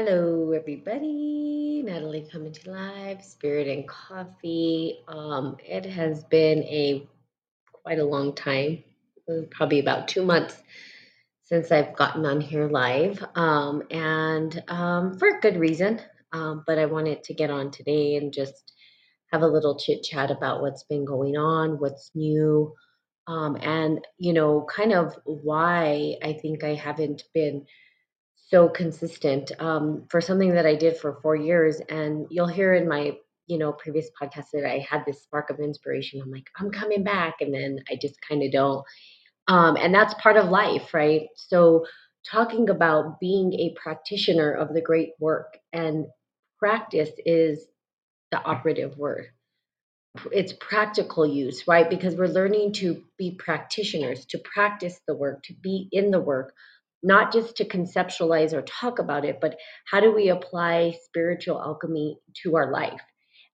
Hello, 0.00 0.52
everybody. 0.52 1.82
Natalie 1.84 2.28
coming 2.30 2.52
to 2.52 2.70
live, 2.70 3.20
Spirit 3.24 3.66
and 3.66 3.88
Coffee. 3.88 5.00
Um, 5.08 5.56
it 5.58 5.84
has 5.86 6.22
been 6.22 6.62
a 6.62 7.04
quite 7.72 7.98
a 7.98 8.04
long 8.04 8.32
time, 8.32 8.84
uh, 9.28 9.40
probably 9.50 9.80
about 9.80 10.06
two 10.06 10.24
months 10.24 10.62
since 11.42 11.72
I've 11.72 11.96
gotten 11.96 12.24
on 12.26 12.40
here 12.40 12.68
live, 12.68 13.24
um, 13.34 13.82
and 13.90 14.62
um, 14.68 15.18
for 15.18 15.26
a 15.26 15.40
good 15.40 15.56
reason. 15.56 16.00
Um, 16.32 16.62
but 16.64 16.78
I 16.78 16.86
wanted 16.86 17.24
to 17.24 17.34
get 17.34 17.50
on 17.50 17.72
today 17.72 18.14
and 18.14 18.32
just 18.32 18.74
have 19.32 19.42
a 19.42 19.48
little 19.48 19.80
chit 19.80 20.04
chat 20.04 20.30
about 20.30 20.60
what's 20.60 20.84
been 20.84 21.04
going 21.04 21.36
on, 21.36 21.80
what's 21.80 22.12
new, 22.14 22.72
um, 23.26 23.56
and 23.56 24.06
you 24.16 24.32
know, 24.32 24.64
kind 24.72 24.92
of 24.92 25.18
why 25.24 26.14
I 26.22 26.34
think 26.34 26.62
I 26.62 26.74
haven't 26.74 27.24
been 27.34 27.66
so 28.50 28.68
consistent 28.68 29.52
um, 29.58 30.04
for 30.10 30.20
something 30.20 30.54
that 30.54 30.66
I 30.66 30.74
did 30.74 30.96
for 30.96 31.18
four 31.22 31.36
years. 31.36 31.80
And 31.88 32.26
you'll 32.30 32.48
hear 32.48 32.74
in 32.74 32.88
my, 32.88 33.16
you 33.46 33.58
know, 33.58 33.72
previous 33.72 34.08
podcast 34.20 34.46
that 34.52 34.64
I 34.64 34.86
had 34.88 35.04
this 35.06 35.22
spark 35.22 35.50
of 35.50 35.60
inspiration. 35.60 36.20
I'm 36.22 36.30
like, 36.30 36.48
I'm 36.56 36.70
coming 36.70 37.04
back, 37.04 37.36
and 37.40 37.52
then 37.52 37.78
I 37.90 37.96
just 38.00 38.16
kind 38.26 38.42
of 38.42 38.52
don't. 38.52 38.84
Um, 39.48 39.76
and 39.76 39.94
that's 39.94 40.14
part 40.14 40.36
of 40.36 40.50
life, 40.50 40.92
right? 40.92 41.28
So 41.36 41.86
talking 42.30 42.68
about 42.68 43.20
being 43.20 43.52
a 43.54 43.74
practitioner 43.80 44.52
of 44.52 44.74
the 44.74 44.82
great 44.82 45.10
work 45.20 45.58
and 45.72 46.06
practice 46.58 47.10
is 47.24 47.66
the 48.30 48.42
operative 48.42 48.98
word 48.98 49.28
it's 50.32 50.52
practical 50.52 51.26
use, 51.26 51.66
right? 51.68 51.88
Because 51.88 52.14
we're 52.14 52.26
learning 52.26 52.72
to 52.74 53.02
be 53.18 53.32
practitioners, 53.32 54.24
to 54.26 54.38
practice 54.38 55.00
the 55.06 55.14
work, 55.14 55.42
to 55.44 55.54
be 55.54 55.88
in 55.92 56.10
the 56.10 56.20
work, 56.20 56.54
not 57.02 57.32
just 57.32 57.56
to 57.56 57.64
conceptualize 57.64 58.52
or 58.52 58.62
talk 58.62 58.98
about 58.98 59.24
it, 59.24 59.38
but 59.40 59.56
how 59.90 60.00
do 60.00 60.12
we 60.12 60.28
apply 60.28 60.96
spiritual 61.04 61.60
alchemy 61.60 62.18
to 62.42 62.56
our 62.56 62.72
life? 62.72 63.00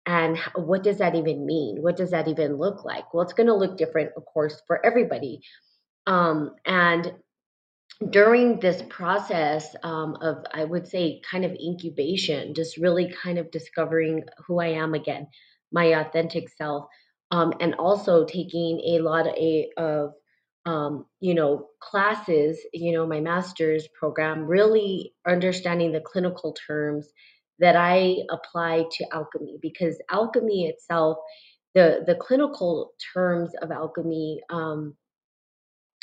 And 0.06 0.38
what 0.54 0.82
does 0.82 0.98
that 0.98 1.14
even 1.14 1.46
mean? 1.46 1.78
What 1.80 1.96
does 1.96 2.10
that 2.10 2.28
even 2.28 2.56
look 2.56 2.84
like? 2.84 3.12
Well, 3.12 3.22
it's 3.22 3.32
going 3.32 3.46
to 3.46 3.54
look 3.54 3.76
different, 3.78 4.10
of 4.16 4.24
course, 4.26 4.60
for 4.66 4.84
everybody. 4.84 5.40
Um, 6.06 6.50
and 6.66 7.12
during 8.10 8.60
this 8.60 8.82
process 8.88 9.74
um, 9.82 10.16
of, 10.20 10.44
I 10.52 10.64
would 10.64 10.86
say, 10.88 11.22
kind 11.30 11.44
of 11.44 11.52
incubation, 11.52 12.54
just 12.54 12.76
really 12.76 13.14
kind 13.22 13.38
of 13.38 13.50
discovering 13.50 14.24
who 14.46 14.60
I 14.60 14.68
am 14.68 14.94
again, 14.94 15.28
my 15.72 15.86
authentic 15.86 16.50
self, 16.50 16.86
um, 17.30 17.54
and 17.60 17.74
also 17.76 18.24
taking 18.24 18.80
a 18.94 18.98
lot 18.98 19.26
of, 19.26 19.34
a, 19.34 19.68
of 19.78 20.12
um, 20.66 21.06
you 21.20 21.34
know, 21.34 21.68
classes, 21.80 22.58
you 22.72 22.92
know, 22.92 23.06
my 23.06 23.20
master's 23.20 23.88
program, 23.98 24.44
really 24.46 25.14
understanding 25.26 25.92
the 25.92 26.00
clinical 26.00 26.54
terms 26.66 27.08
that 27.58 27.76
I 27.76 28.16
apply 28.30 28.86
to 28.92 29.06
alchemy 29.14 29.58
because 29.62 30.00
alchemy 30.10 30.66
itself, 30.68 31.18
the 31.74 32.04
the 32.06 32.14
clinical 32.16 32.92
terms 33.14 33.52
of 33.62 33.70
alchemy. 33.70 34.40
Um, 34.50 34.96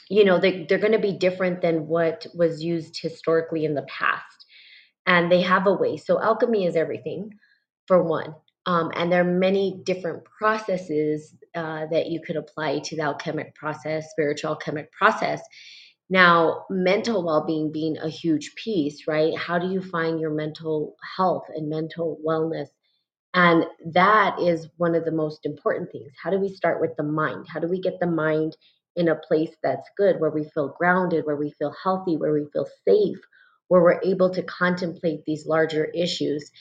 you 0.10 0.26
know 0.26 0.40
they, 0.40 0.66
they're 0.66 0.78
going 0.78 0.92
to 0.92 1.00
be 1.00 1.14
different 1.18 1.62
than 1.62 1.88
what 1.88 2.26
was 2.36 2.64
used 2.64 3.00
historically 3.02 3.66
in 3.66 3.74
the 3.74 3.84
past 3.84 4.46
and 5.08 5.32
they 5.32 5.42
have 5.42 5.68
a 5.68 5.74
way 5.74 5.98
so 5.98 6.22
alchemy 6.22 6.66
is 6.66 6.76
everything 6.76 7.32
for 7.88 8.04
one 8.04 8.36
um, 8.66 8.92
and 8.96 9.12
there 9.12 9.22
are 9.22 9.40
many 9.40 9.82
different 9.84 10.24
processes 10.26 11.34
uh, 11.56 11.86
that 11.92 12.08
you 12.08 12.22
could 12.22 12.36
apply 12.36 12.80
to 12.80 12.96
the 12.96 13.02
alchemic 13.02 13.56
process 13.56 14.10
spiritual 14.12 14.52
alchemic 14.52 14.92
process 14.92 15.42
now 16.10 16.66
mental 16.70 17.24
well-being 17.24 17.72
being 17.72 17.98
a 17.98 18.10
huge 18.10 18.54
piece 18.56 19.08
right 19.08 19.38
how 19.38 19.60
do 19.60 19.70
you 19.70 19.82
find 19.82 20.20
your 20.20 20.32
mental 20.32 20.96
health 21.18 21.46
and 21.56 21.70
mental 21.70 22.20
wellness 22.26 22.68
and 23.34 23.66
that 23.94 24.40
is 24.40 24.68
one 24.78 24.94
of 24.96 25.06
the 25.06 25.12
most 25.12 25.46
important 25.46 25.92
things. 25.92 26.12
How 26.22 26.32
do 26.32 26.40
we 26.40 26.50
start 26.50 26.82
with 26.82 26.96
the 26.98 27.04
mind? 27.04 27.46
How 27.48 27.60
do 27.60 27.68
we 27.68 27.80
get 27.80 28.00
the 28.00 28.08
mind 28.08 28.58
in 28.98 29.08
a 29.08 29.16
place 29.16 29.56
that's 29.64 29.90
good, 29.98 30.20
where 30.20 30.32
we 30.32 30.50
feel 30.54 30.76
grounded, 30.78 31.26
where 31.26 31.38
we 31.38 31.52
feel 31.52 31.74
healthy, 31.82 32.18
where 32.18 32.34
we 32.34 32.46
feel 32.52 32.68
safe, 32.86 33.18
where 33.70 33.82
we're 33.82 34.02
able 34.04 34.32
to 34.32 34.44
contemplate 34.44 35.24
these 35.26 35.48
larger 35.48 35.86
issues 35.86 36.52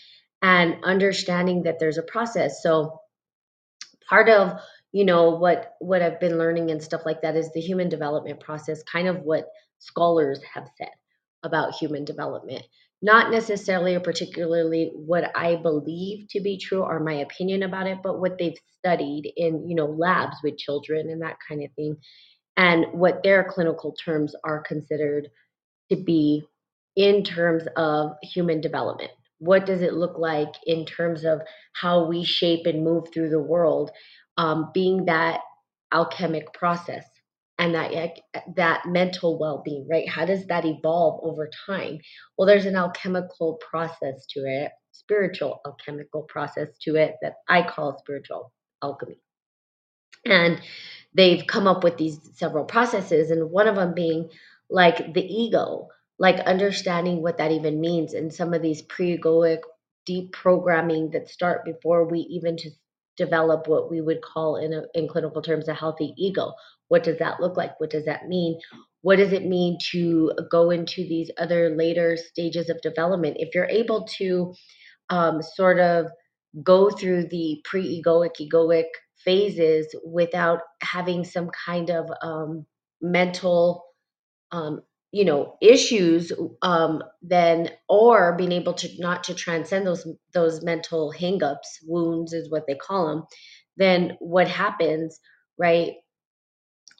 and 0.42 0.84
understanding 0.84 1.64
that 1.64 1.78
there's 1.78 1.98
a 1.98 2.02
process. 2.02 2.62
So 2.62 3.00
part 4.08 4.28
of 4.28 4.60
you 4.92 5.04
know 5.04 5.30
what 5.30 5.74
what 5.78 6.02
I've 6.02 6.20
been 6.20 6.38
learning 6.38 6.70
and 6.70 6.82
stuff 6.82 7.02
like 7.06 7.22
that 7.22 7.36
is 7.36 7.52
the 7.52 7.60
human 7.60 7.88
development 7.88 8.40
process, 8.40 8.82
kind 8.82 9.08
of 9.08 9.20
what 9.20 9.46
scholars 9.78 10.40
have 10.54 10.68
said 10.76 10.90
about 11.42 11.74
human 11.74 12.04
development. 12.04 12.62
Not 13.02 13.30
necessarily 13.30 13.94
or 13.94 14.00
particularly 14.00 14.90
what 14.94 15.34
I 15.34 15.56
believe 15.56 16.28
to 16.30 16.40
be 16.40 16.58
true 16.58 16.82
or 16.82 17.00
my 17.00 17.14
opinion 17.14 17.62
about 17.62 17.86
it, 17.86 17.98
but 18.02 18.20
what 18.20 18.36
they've 18.38 18.58
studied 18.78 19.32
in, 19.36 19.66
you 19.68 19.74
know, 19.74 19.86
labs 19.86 20.36
with 20.42 20.58
children 20.58 21.08
and 21.08 21.22
that 21.22 21.36
kind 21.48 21.62
of 21.64 21.70
thing, 21.72 21.96
and 22.56 22.86
what 22.92 23.22
their 23.22 23.44
clinical 23.44 23.94
terms 24.04 24.34
are 24.44 24.60
considered 24.60 25.28
to 25.90 25.96
be 25.96 26.42
in 26.94 27.24
terms 27.24 27.62
of 27.76 28.12
human 28.22 28.60
development. 28.60 29.12
What 29.40 29.66
does 29.66 29.82
it 29.82 29.94
look 29.94 30.18
like 30.18 30.54
in 30.66 30.86
terms 30.86 31.24
of 31.26 31.42
how 31.74 32.06
we 32.06 32.24
shape 32.24 32.66
and 32.66 32.84
move 32.84 33.06
through 33.12 33.30
the 33.30 33.42
world, 33.42 33.92
um, 34.38 34.70
being 34.74 35.06
that 35.06 35.42
alchemic 35.92 36.54
process? 36.54 37.04
and 37.58 37.74
that 37.74 37.92
that 38.56 38.86
mental 38.86 39.38
well-being 39.38 39.86
right 39.90 40.08
how 40.08 40.24
does 40.24 40.46
that 40.46 40.64
evolve 40.66 41.20
over 41.24 41.50
time 41.66 41.98
well 42.38 42.46
there's 42.46 42.66
an 42.66 42.76
alchemical 42.76 43.60
process 43.70 44.26
to 44.26 44.40
it 44.40 44.72
spiritual 44.92 45.60
alchemical 45.66 46.22
process 46.24 46.68
to 46.82 46.96
it 46.96 47.16
that 47.22 47.34
i 47.48 47.62
call 47.62 47.98
spiritual 47.98 48.52
alchemy 48.82 49.18
and 50.26 50.60
they've 51.14 51.46
come 51.46 51.66
up 51.66 51.84
with 51.84 51.96
these 51.98 52.18
several 52.34 52.64
processes 52.64 53.30
and 53.30 53.50
one 53.50 53.68
of 53.68 53.76
them 53.76 53.94
being 53.94 54.28
like 54.70 55.14
the 55.14 55.24
ego 55.24 55.88
like 56.20 56.38
understanding 56.41 57.22
what 57.22 57.38
that 57.38 57.50
even 57.50 57.81
means 57.81 58.12
and 58.14 58.32
some 58.32 58.54
of 58.54 58.62
these 58.62 58.82
pre-egoic 58.82 59.60
deep 60.06 60.32
programming 60.32 61.10
that 61.10 61.28
start 61.28 61.64
before 61.64 62.06
we 62.08 62.20
even 62.20 62.56
just 62.58 62.76
develop 63.16 63.66
what 63.66 63.91
we 63.91 64.00
would 64.00 64.22
call 64.22 64.56
in, 64.56 64.72
a, 64.72 64.82
in 64.94 65.08
clinical 65.08 65.42
terms 65.42 65.66
a 65.66 65.75
healthy 65.75 66.14
ego. 66.16 66.53
What 66.88 67.03
does 67.03 67.19
that 67.19 67.41
look 67.41 67.56
like? 67.56 67.81
What 67.81 67.91
does 67.91 68.04
that 68.04 68.28
mean? 68.28 68.60
What 69.03 69.16
does 69.16 69.32
it 69.32 69.47
mean 69.47 69.78
to 69.92 70.32
go 70.50 70.70
into 70.70 71.03
these 71.03 71.31
other 71.38 71.75
later 71.75 72.16
stages 72.16 72.69
of 72.69 72.81
development? 72.82 73.38
If 73.41 73.54
you're 73.54 73.66
able 73.66 74.06
to 74.19 74.54
um, 75.08 75.42
sort 75.42 75.81
of 75.81 76.06
go 76.62 76.91
through 76.91 77.28
the 77.28 77.60
pre-egoic 77.64 78.37
egoic 78.41 78.87
phases 79.25 79.94
without 80.04 80.60
having 80.82 81.25
some 81.25 81.50
kind 81.66 81.91
of 81.91 82.10
um, 82.22 82.66
mental 83.00 83.84
um, 84.52 84.81
you 85.12 85.25
know 85.25 85.56
issues 85.60 86.32
um, 86.62 87.03
then 87.22 87.71
or 87.88 88.37
being 88.37 88.53
able 88.53 88.75
to 88.75 88.88
not 88.98 89.25
to 89.25 89.34
transcend 89.34 89.87
those 89.87 90.06
those 90.32 90.62
mental 90.62 91.12
hangups 91.16 91.78
wounds 91.87 92.32
is 92.32 92.50
what 92.50 92.65
they 92.66 92.75
call 92.75 93.09
them 93.09 93.25
then 93.76 94.16
what 94.20 94.49
happens 94.49 95.20
right 95.59 95.94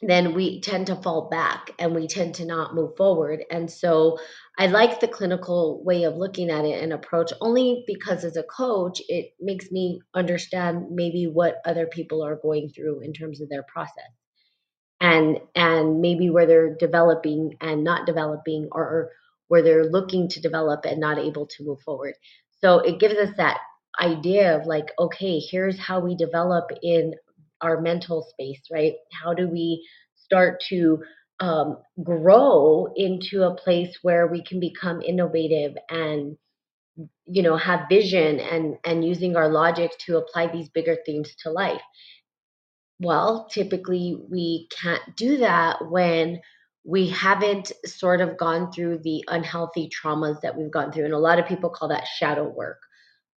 then 0.01 0.33
we 0.33 0.61
tend 0.61 0.87
to 0.87 0.95
fall 0.95 1.29
back 1.29 1.71
and 1.77 1.93
we 1.93 2.07
tend 2.07 2.35
to 2.35 2.45
not 2.45 2.73
move 2.73 2.97
forward. 2.97 3.43
And 3.51 3.69
so 3.69 4.17
I 4.57 4.67
like 4.67 4.99
the 4.99 5.07
clinical 5.07 5.83
way 5.83 6.03
of 6.03 6.15
looking 6.15 6.49
at 6.49 6.65
it 6.65 6.81
and 6.83 6.91
approach 6.91 7.31
only 7.39 7.83
because 7.85 8.23
as 8.23 8.35
a 8.35 8.43
coach, 8.43 9.01
it 9.07 9.33
makes 9.39 9.71
me 9.71 10.01
understand 10.15 10.87
maybe 10.89 11.25
what 11.31 11.61
other 11.65 11.85
people 11.85 12.23
are 12.23 12.39
going 12.41 12.69
through 12.69 13.01
in 13.01 13.13
terms 13.13 13.41
of 13.41 13.49
their 13.49 13.63
process. 13.71 14.09
And 15.01 15.39
and 15.55 16.01
maybe 16.01 16.29
where 16.29 16.45
they're 16.47 16.75
developing 16.75 17.57
and 17.61 17.83
not 17.83 18.05
developing 18.05 18.69
or 18.71 19.11
where 19.49 19.63
they're 19.63 19.85
looking 19.89 20.29
to 20.29 20.41
develop 20.41 20.85
and 20.85 20.99
not 21.01 21.19
able 21.19 21.47
to 21.47 21.63
move 21.65 21.81
forward. 21.81 22.13
So 22.61 22.79
it 22.79 22.99
gives 22.99 23.15
us 23.15 23.35
that 23.37 23.59
idea 24.01 24.57
of 24.57 24.67
like, 24.67 24.87
okay, 24.99 25.39
here's 25.39 25.79
how 25.79 25.99
we 25.99 26.15
develop 26.15 26.71
in 26.83 27.15
our 27.61 27.81
mental 27.81 28.23
space, 28.29 28.61
right? 28.71 28.93
How 29.11 29.33
do 29.33 29.49
we 29.49 29.87
start 30.15 30.61
to 30.69 31.03
um, 31.41 31.79
grow 32.03 32.93
into 32.95 33.43
a 33.43 33.55
place 33.55 33.97
where 34.03 34.27
we 34.27 34.43
can 34.43 34.59
become 34.59 35.01
innovative 35.01 35.75
and 35.89 36.37
you 37.25 37.41
know 37.43 37.57
have 37.57 37.87
vision 37.89 38.39
and 38.39 38.75
and 38.85 39.05
using 39.05 39.35
our 39.35 39.49
logic 39.49 39.91
to 40.05 40.17
apply 40.17 40.47
these 40.47 40.69
bigger 40.69 40.97
themes 41.05 41.33
to 41.43 41.51
life 41.51 41.81
well 43.01 43.47
typically 43.51 44.17
we 44.29 44.67
can't 44.81 45.01
do 45.15 45.37
that 45.37 45.77
when 45.89 46.39
we 46.83 47.07
haven't 47.07 47.71
sort 47.85 48.21
of 48.21 48.37
gone 48.37 48.71
through 48.71 48.97
the 49.03 49.23
unhealthy 49.27 49.89
traumas 49.89 50.39
that 50.41 50.57
we've 50.57 50.71
gone 50.71 50.91
through 50.91 51.05
and 51.05 51.13
a 51.13 51.19
lot 51.19 51.39
of 51.39 51.45
people 51.45 51.69
call 51.69 51.89
that 51.89 52.07
shadow 52.07 52.47
work 52.47 52.79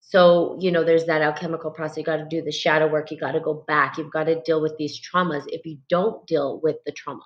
so, 0.06 0.58
you 0.60 0.70
know, 0.70 0.84
there's 0.84 1.06
that 1.06 1.22
alchemical 1.22 1.70
process. 1.70 1.96
You 1.96 2.04
got 2.04 2.18
to 2.18 2.26
do 2.26 2.42
the 2.42 2.52
shadow 2.52 2.86
work. 2.86 3.10
You 3.10 3.18
got 3.18 3.32
to 3.32 3.40
go 3.40 3.64
back. 3.66 3.96
You've 3.96 4.12
got 4.12 4.24
to 4.24 4.40
deal 4.42 4.60
with 4.60 4.76
these 4.76 5.00
traumas. 5.00 5.44
If 5.48 5.64
you 5.64 5.78
don't 5.88 6.26
deal 6.26 6.60
with 6.62 6.76
the 6.84 6.92
trauma, 6.92 7.22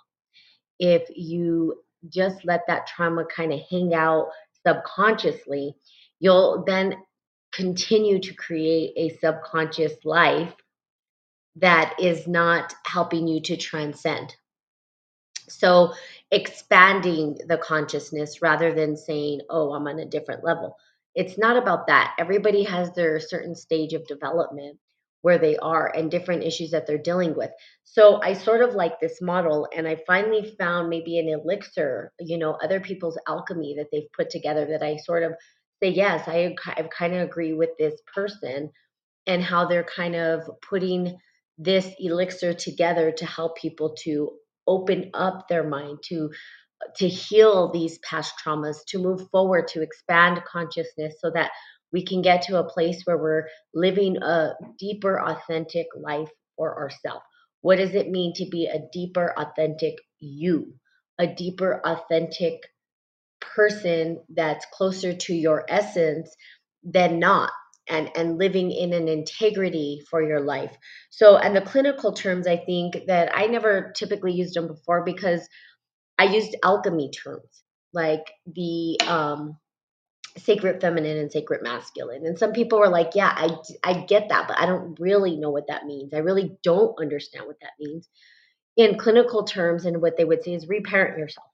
if 0.78 1.02
you 1.14 1.82
just 2.08 2.44
let 2.44 2.62
that 2.68 2.86
trauma 2.86 3.24
kind 3.24 3.52
of 3.52 3.60
hang 3.68 3.94
out 3.94 4.28
subconsciously, 4.64 5.74
you'll 6.20 6.64
then 6.66 6.94
continue 7.52 8.20
to 8.20 8.34
create 8.34 8.92
a 8.96 9.18
subconscious 9.18 9.94
life 10.04 10.54
that 11.60 11.94
is 11.98 12.26
not 12.26 12.74
helping 12.86 13.26
you 13.26 13.40
to 13.42 13.56
transcend. 13.56 14.34
So, 15.48 15.94
expanding 16.30 17.38
the 17.46 17.56
consciousness 17.56 18.42
rather 18.42 18.74
than 18.74 18.96
saying, 18.96 19.40
oh, 19.48 19.72
I'm 19.72 19.86
on 19.86 19.98
a 19.98 20.04
different 20.04 20.44
level. 20.44 20.76
It's 21.14 21.38
not 21.38 21.56
about 21.56 21.86
that. 21.86 22.14
Everybody 22.18 22.62
has 22.64 22.92
their 22.92 23.18
certain 23.18 23.54
stage 23.54 23.94
of 23.94 24.06
development 24.06 24.78
where 25.22 25.38
they 25.38 25.56
are 25.56 25.90
and 25.96 26.10
different 26.10 26.44
issues 26.44 26.70
that 26.70 26.86
they're 26.86 26.98
dealing 26.98 27.34
with. 27.34 27.50
So, 27.84 28.20
I 28.22 28.34
sort 28.34 28.60
of 28.60 28.74
like 28.74 29.00
this 29.00 29.22
model, 29.22 29.66
and 29.74 29.88
I 29.88 30.02
finally 30.06 30.54
found 30.58 30.90
maybe 30.90 31.18
an 31.18 31.28
elixir, 31.28 32.12
you 32.20 32.36
know, 32.36 32.58
other 32.62 32.78
people's 32.78 33.18
alchemy 33.26 33.74
that 33.78 33.86
they've 33.90 34.12
put 34.14 34.28
together 34.28 34.66
that 34.66 34.82
I 34.82 34.96
sort 34.98 35.22
of 35.22 35.32
say, 35.82 35.88
yes, 35.88 36.28
I, 36.28 36.54
I 36.66 36.82
kind 36.82 37.14
of 37.14 37.22
agree 37.22 37.54
with 37.54 37.70
this 37.78 38.00
person 38.14 38.70
and 39.26 39.42
how 39.42 39.66
they're 39.66 39.84
kind 39.84 40.16
of 40.16 40.48
putting 40.68 41.16
this 41.58 41.88
elixir 41.98 42.54
together 42.54 43.12
to 43.12 43.26
help 43.26 43.56
people 43.56 43.94
to 44.04 44.30
open 44.66 45.10
up 45.14 45.48
their 45.48 45.64
mind 45.68 45.98
to 46.04 46.30
to 46.96 47.08
heal 47.08 47.72
these 47.72 47.98
past 47.98 48.34
traumas 48.44 48.78
to 48.86 48.98
move 48.98 49.28
forward 49.30 49.66
to 49.68 49.82
expand 49.82 50.40
consciousness 50.44 51.16
so 51.20 51.30
that 51.30 51.50
we 51.92 52.04
can 52.04 52.22
get 52.22 52.42
to 52.42 52.58
a 52.58 52.68
place 52.68 53.02
where 53.04 53.18
we're 53.18 53.48
living 53.74 54.16
a 54.22 54.52
deeper 54.78 55.20
authentic 55.20 55.86
life 55.96 56.30
for 56.56 56.78
ourselves 56.78 57.24
what 57.60 57.76
does 57.76 57.94
it 57.94 58.10
mean 58.10 58.32
to 58.34 58.46
be 58.46 58.66
a 58.66 58.80
deeper 58.92 59.34
authentic 59.36 59.96
you? 60.20 60.74
A 61.18 61.26
deeper 61.26 61.80
authentic 61.84 62.60
person 63.40 64.20
that's 64.28 64.66
closer 64.72 65.14
to 65.14 65.34
your 65.34 65.64
essence 65.68 66.34
than 66.84 67.18
not 67.18 67.50
and 67.88 68.10
and 68.16 68.38
living 68.38 68.70
in 68.70 68.92
an 68.92 69.08
integrity 69.08 70.02
for 70.10 70.22
your 70.22 70.40
life. 70.40 70.76
So 71.10 71.36
and 71.36 71.54
the 71.56 71.60
clinical 71.60 72.12
terms 72.12 72.46
i 72.46 72.56
think 72.56 73.06
that 73.06 73.30
i 73.36 73.46
never 73.46 73.92
typically 73.96 74.32
used 74.32 74.54
them 74.54 74.66
before 74.68 75.04
because 75.04 75.48
i 76.18 76.24
used 76.24 76.56
alchemy 76.62 77.10
terms 77.10 77.62
like 77.92 78.24
the 78.54 78.98
um 79.06 79.56
sacred 80.36 80.80
feminine 80.80 81.16
and 81.16 81.32
sacred 81.32 81.62
masculine. 81.62 82.24
And 82.24 82.38
some 82.38 82.52
people 82.52 82.78
were 82.78 82.88
like 82.88 83.12
yeah 83.14 83.32
i 83.34 83.56
i 83.84 84.04
get 84.04 84.28
that 84.28 84.46
but 84.48 84.58
i 84.58 84.66
don't 84.66 84.98
really 85.00 85.36
know 85.36 85.50
what 85.50 85.68
that 85.68 85.86
means. 85.86 86.14
I 86.14 86.18
really 86.18 86.56
don't 86.62 86.98
understand 87.00 87.46
what 87.46 87.60
that 87.60 87.72
means. 87.80 88.08
In 88.76 88.98
clinical 88.98 89.44
terms 89.44 89.84
and 89.84 90.00
what 90.00 90.16
they 90.16 90.24
would 90.24 90.44
say 90.44 90.54
is 90.54 90.68
reparent 90.68 91.18
yourself. 91.18 91.48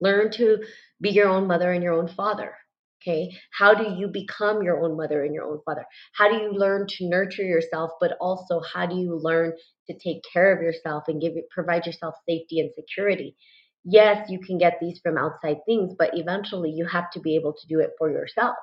Learn 0.00 0.30
to 0.32 0.64
be 1.00 1.10
your 1.10 1.28
own 1.28 1.46
mother 1.46 1.72
and 1.72 1.82
your 1.82 1.92
own 1.92 2.08
father 2.08 2.54
okay? 3.00 3.30
How 3.58 3.74
do 3.74 3.94
you 3.94 4.08
become 4.08 4.62
your 4.62 4.84
own 4.84 4.96
mother 4.96 5.24
and 5.24 5.34
your 5.34 5.44
own 5.44 5.60
father? 5.64 5.84
How 6.14 6.28
do 6.30 6.36
you 6.36 6.52
learn 6.52 6.86
to 6.88 7.08
nurture 7.08 7.42
yourself 7.42 7.90
but 8.00 8.16
also 8.20 8.60
how 8.72 8.86
do 8.86 8.96
you 8.96 9.18
learn 9.18 9.52
to 9.88 9.98
take 9.98 10.22
care 10.32 10.54
of 10.54 10.62
yourself 10.62 11.04
and 11.08 11.20
give 11.20 11.34
provide 11.50 11.86
yourself 11.86 12.14
safety 12.28 12.60
and 12.60 12.70
security? 12.74 13.36
Yes 13.84 14.28
you 14.30 14.38
can 14.40 14.58
get 14.58 14.78
these 14.80 15.00
from 15.02 15.16
outside 15.16 15.58
things 15.66 15.94
but 15.98 16.10
eventually 16.14 16.70
you 16.70 16.86
have 16.86 17.10
to 17.12 17.20
be 17.20 17.34
able 17.36 17.54
to 17.54 17.66
do 17.68 17.80
it 17.80 17.90
for 17.98 18.10
yourself. 18.10 18.56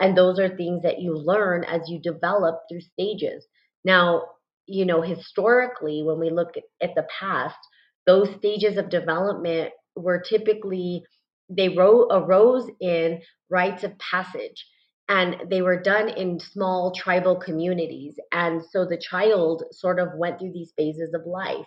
And 0.00 0.16
those 0.16 0.38
are 0.38 0.48
things 0.56 0.82
that 0.82 1.00
you 1.00 1.16
learn 1.16 1.64
as 1.64 1.88
you 1.88 2.00
develop 2.00 2.60
through 2.68 2.80
stages. 2.82 3.46
Now, 3.84 4.22
you 4.66 4.84
know, 4.84 5.02
historically, 5.02 6.02
when 6.02 6.18
we 6.20 6.30
look 6.30 6.54
at 6.82 6.94
the 6.94 7.06
past, 7.18 7.58
those 8.06 8.28
stages 8.38 8.76
of 8.76 8.90
development 8.90 9.72
were 9.96 10.20
typically, 10.20 11.04
they 11.48 11.68
ro- 11.70 12.08
arose 12.10 12.70
in 12.80 13.20
rites 13.50 13.84
of 13.84 13.98
passage 13.98 14.66
and 15.08 15.36
they 15.50 15.62
were 15.62 15.80
done 15.80 16.08
in 16.10 16.38
small 16.38 16.92
tribal 16.92 17.36
communities. 17.36 18.18
And 18.32 18.62
so 18.70 18.84
the 18.84 18.98
child 18.98 19.64
sort 19.72 19.98
of 19.98 20.08
went 20.16 20.38
through 20.38 20.52
these 20.52 20.72
phases 20.76 21.14
of 21.14 21.26
life. 21.26 21.66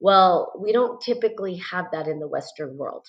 Well, 0.00 0.52
we 0.58 0.72
don't 0.72 1.00
typically 1.00 1.56
have 1.56 1.86
that 1.92 2.08
in 2.08 2.18
the 2.18 2.28
Western 2.28 2.76
world. 2.76 3.06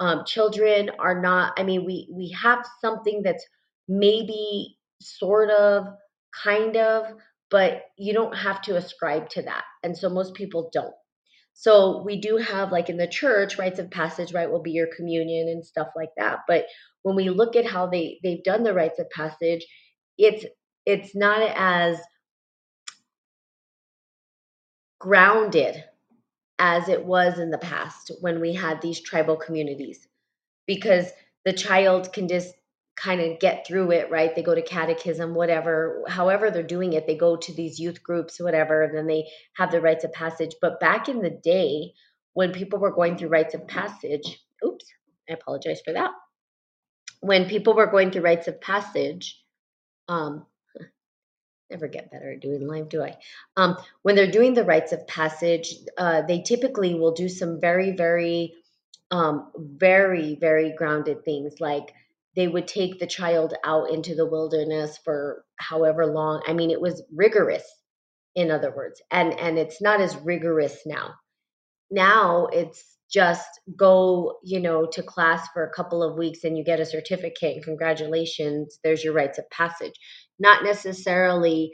Um, 0.00 0.24
children 0.26 0.90
are 0.98 1.20
not, 1.20 1.54
I 1.58 1.62
mean, 1.62 1.84
we, 1.86 2.08
we 2.10 2.30
have 2.42 2.66
something 2.80 3.22
that's 3.22 3.44
maybe 3.88 4.76
sort 5.00 5.50
of 5.50 5.86
kind 6.42 6.76
of 6.76 7.06
but 7.50 7.82
you 7.98 8.14
don't 8.14 8.34
have 8.34 8.62
to 8.62 8.76
ascribe 8.76 9.28
to 9.28 9.42
that 9.42 9.64
and 9.82 9.96
so 9.96 10.08
most 10.08 10.34
people 10.34 10.70
don't 10.72 10.94
so 11.54 12.02
we 12.04 12.20
do 12.20 12.36
have 12.36 12.72
like 12.72 12.88
in 12.88 12.96
the 12.96 13.06
church 13.06 13.58
rites 13.58 13.78
of 13.78 13.90
passage 13.90 14.32
right 14.32 14.50
will 14.50 14.62
be 14.62 14.72
your 14.72 14.88
communion 14.96 15.48
and 15.48 15.64
stuff 15.64 15.88
like 15.96 16.10
that 16.16 16.40
but 16.48 16.66
when 17.02 17.16
we 17.16 17.30
look 17.30 17.56
at 17.56 17.66
how 17.66 17.86
they 17.86 18.18
they've 18.22 18.44
done 18.44 18.62
the 18.62 18.74
rites 18.74 18.98
of 18.98 19.10
passage 19.10 19.66
it's 20.18 20.44
it's 20.86 21.14
not 21.14 21.42
as 21.56 21.98
grounded 24.98 25.84
as 26.58 26.88
it 26.88 27.04
was 27.04 27.38
in 27.38 27.50
the 27.50 27.58
past 27.58 28.12
when 28.20 28.40
we 28.40 28.52
had 28.54 28.80
these 28.80 29.00
tribal 29.00 29.36
communities 29.36 30.06
because 30.66 31.10
the 31.44 31.52
child 31.52 32.12
can 32.12 32.28
just 32.28 32.54
kind 32.96 33.20
of 33.20 33.40
get 33.40 33.66
through 33.66 33.90
it, 33.90 34.10
right? 34.10 34.34
They 34.34 34.42
go 34.42 34.54
to 34.54 34.62
catechism, 34.62 35.34
whatever, 35.34 36.04
however 36.08 36.50
they're 36.50 36.62
doing 36.62 36.92
it, 36.92 37.06
they 37.06 37.16
go 37.16 37.36
to 37.36 37.52
these 37.54 37.78
youth 37.80 38.02
groups, 38.02 38.38
whatever, 38.38 38.82
and 38.82 38.96
then 38.96 39.06
they 39.06 39.28
have 39.54 39.70
the 39.70 39.80
rites 39.80 40.04
of 40.04 40.12
passage. 40.12 40.54
But 40.60 40.80
back 40.80 41.08
in 41.08 41.20
the 41.20 41.30
day, 41.30 41.94
when 42.34 42.52
people 42.52 42.78
were 42.78 42.92
going 42.92 43.16
through 43.16 43.28
rites 43.28 43.54
of 43.54 43.66
passage, 43.66 44.38
oops, 44.64 44.84
I 45.28 45.34
apologize 45.34 45.80
for 45.84 45.92
that. 45.94 46.10
When 47.20 47.48
people 47.48 47.74
were 47.74 47.86
going 47.86 48.10
through 48.10 48.22
rites 48.22 48.48
of 48.48 48.60
passage, 48.60 49.42
um, 50.08 50.44
never 51.70 51.88
get 51.88 52.10
better 52.10 52.32
at 52.32 52.40
doing 52.40 52.66
live, 52.66 52.88
do 52.88 53.02
I? 53.02 53.16
Um, 53.56 53.76
when 54.02 54.16
they're 54.16 54.30
doing 54.30 54.52
the 54.54 54.64
rites 54.64 54.92
of 54.92 55.06
passage, 55.06 55.74
uh, 55.96 56.22
they 56.22 56.42
typically 56.42 56.94
will 56.94 57.12
do 57.12 57.28
some 57.28 57.60
very, 57.60 57.92
very, 57.92 58.54
um, 59.10 59.50
very, 59.56 60.34
very 60.34 60.74
grounded 60.76 61.24
things 61.24 61.60
like 61.60 61.94
they 62.36 62.48
would 62.48 62.66
take 62.66 62.98
the 62.98 63.06
child 63.06 63.54
out 63.64 63.90
into 63.90 64.14
the 64.14 64.26
wilderness 64.26 64.98
for 65.04 65.44
however 65.56 66.06
long. 66.06 66.42
I 66.46 66.52
mean, 66.52 66.70
it 66.70 66.80
was 66.80 67.02
rigorous, 67.14 67.64
in 68.34 68.50
other 68.50 68.72
words, 68.74 69.02
and 69.10 69.38
and 69.38 69.58
it's 69.58 69.82
not 69.82 70.00
as 70.00 70.16
rigorous 70.16 70.78
now. 70.86 71.14
Now 71.90 72.46
it's 72.46 72.92
just 73.12 73.60
go, 73.76 74.38
you 74.42 74.58
know, 74.58 74.86
to 74.86 75.02
class 75.02 75.46
for 75.52 75.64
a 75.64 75.72
couple 75.72 76.02
of 76.02 76.16
weeks 76.16 76.44
and 76.44 76.56
you 76.56 76.64
get 76.64 76.80
a 76.80 76.86
certificate 76.86 77.56
and 77.56 77.64
congratulations, 77.64 78.78
there's 78.82 79.04
your 79.04 79.12
rites 79.12 79.38
of 79.38 79.48
passage. 79.50 79.92
Not 80.38 80.64
necessarily 80.64 81.72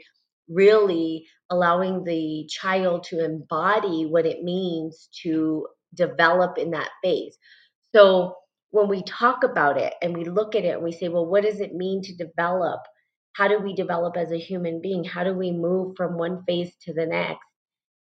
really 0.49 1.25
allowing 1.49 2.03
the 2.03 2.47
child 2.49 3.03
to 3.05 3.23
embody 3.23 4.05
what 4.05 4.25
it 4.25 4.43
means 4.43 5.07
to 5.23 5.65
develop 5.93 6.57
in 6.57 6.71
that 6.71 6.89
phase. 7.01 7.37
So 7.95 8.35
when 8.71 8.87
we 8.87 9.03
talk 9.03 9.43
about 9.43 9.77
it 9.77 9.93
and 10.01 10.15
we 10.15 10.25
look 10.25 10.55
at 10.55 10.65
it 10.65 10.75
and 10.75 10.83
we 10.83 10.91
say, 10.91 11.09
well, 11.09 11.25
what 11.25 11.43
does 11.43 11.59
it 11.59 11.73
mean 11.73 12.01
to 12.03 12.15
develop? 12.15 12.81
How 13.33 13.47
do 13.47 13.59
we 13.59 13.73
develop 13.73 14.17
as 14.17 14.31
a 14.31 14.37
human 14.39 14.81
being? 14.81 15.03
How 15.03 15.23
do 15.23 15.33
we 15.33 15.51
move 15.51 15.95
from 15.95 16.17
one 16.17 16.43
phase 16.47 16.71
to 16.83 16.93
the 16.93 17.05
next? 17.05 17.45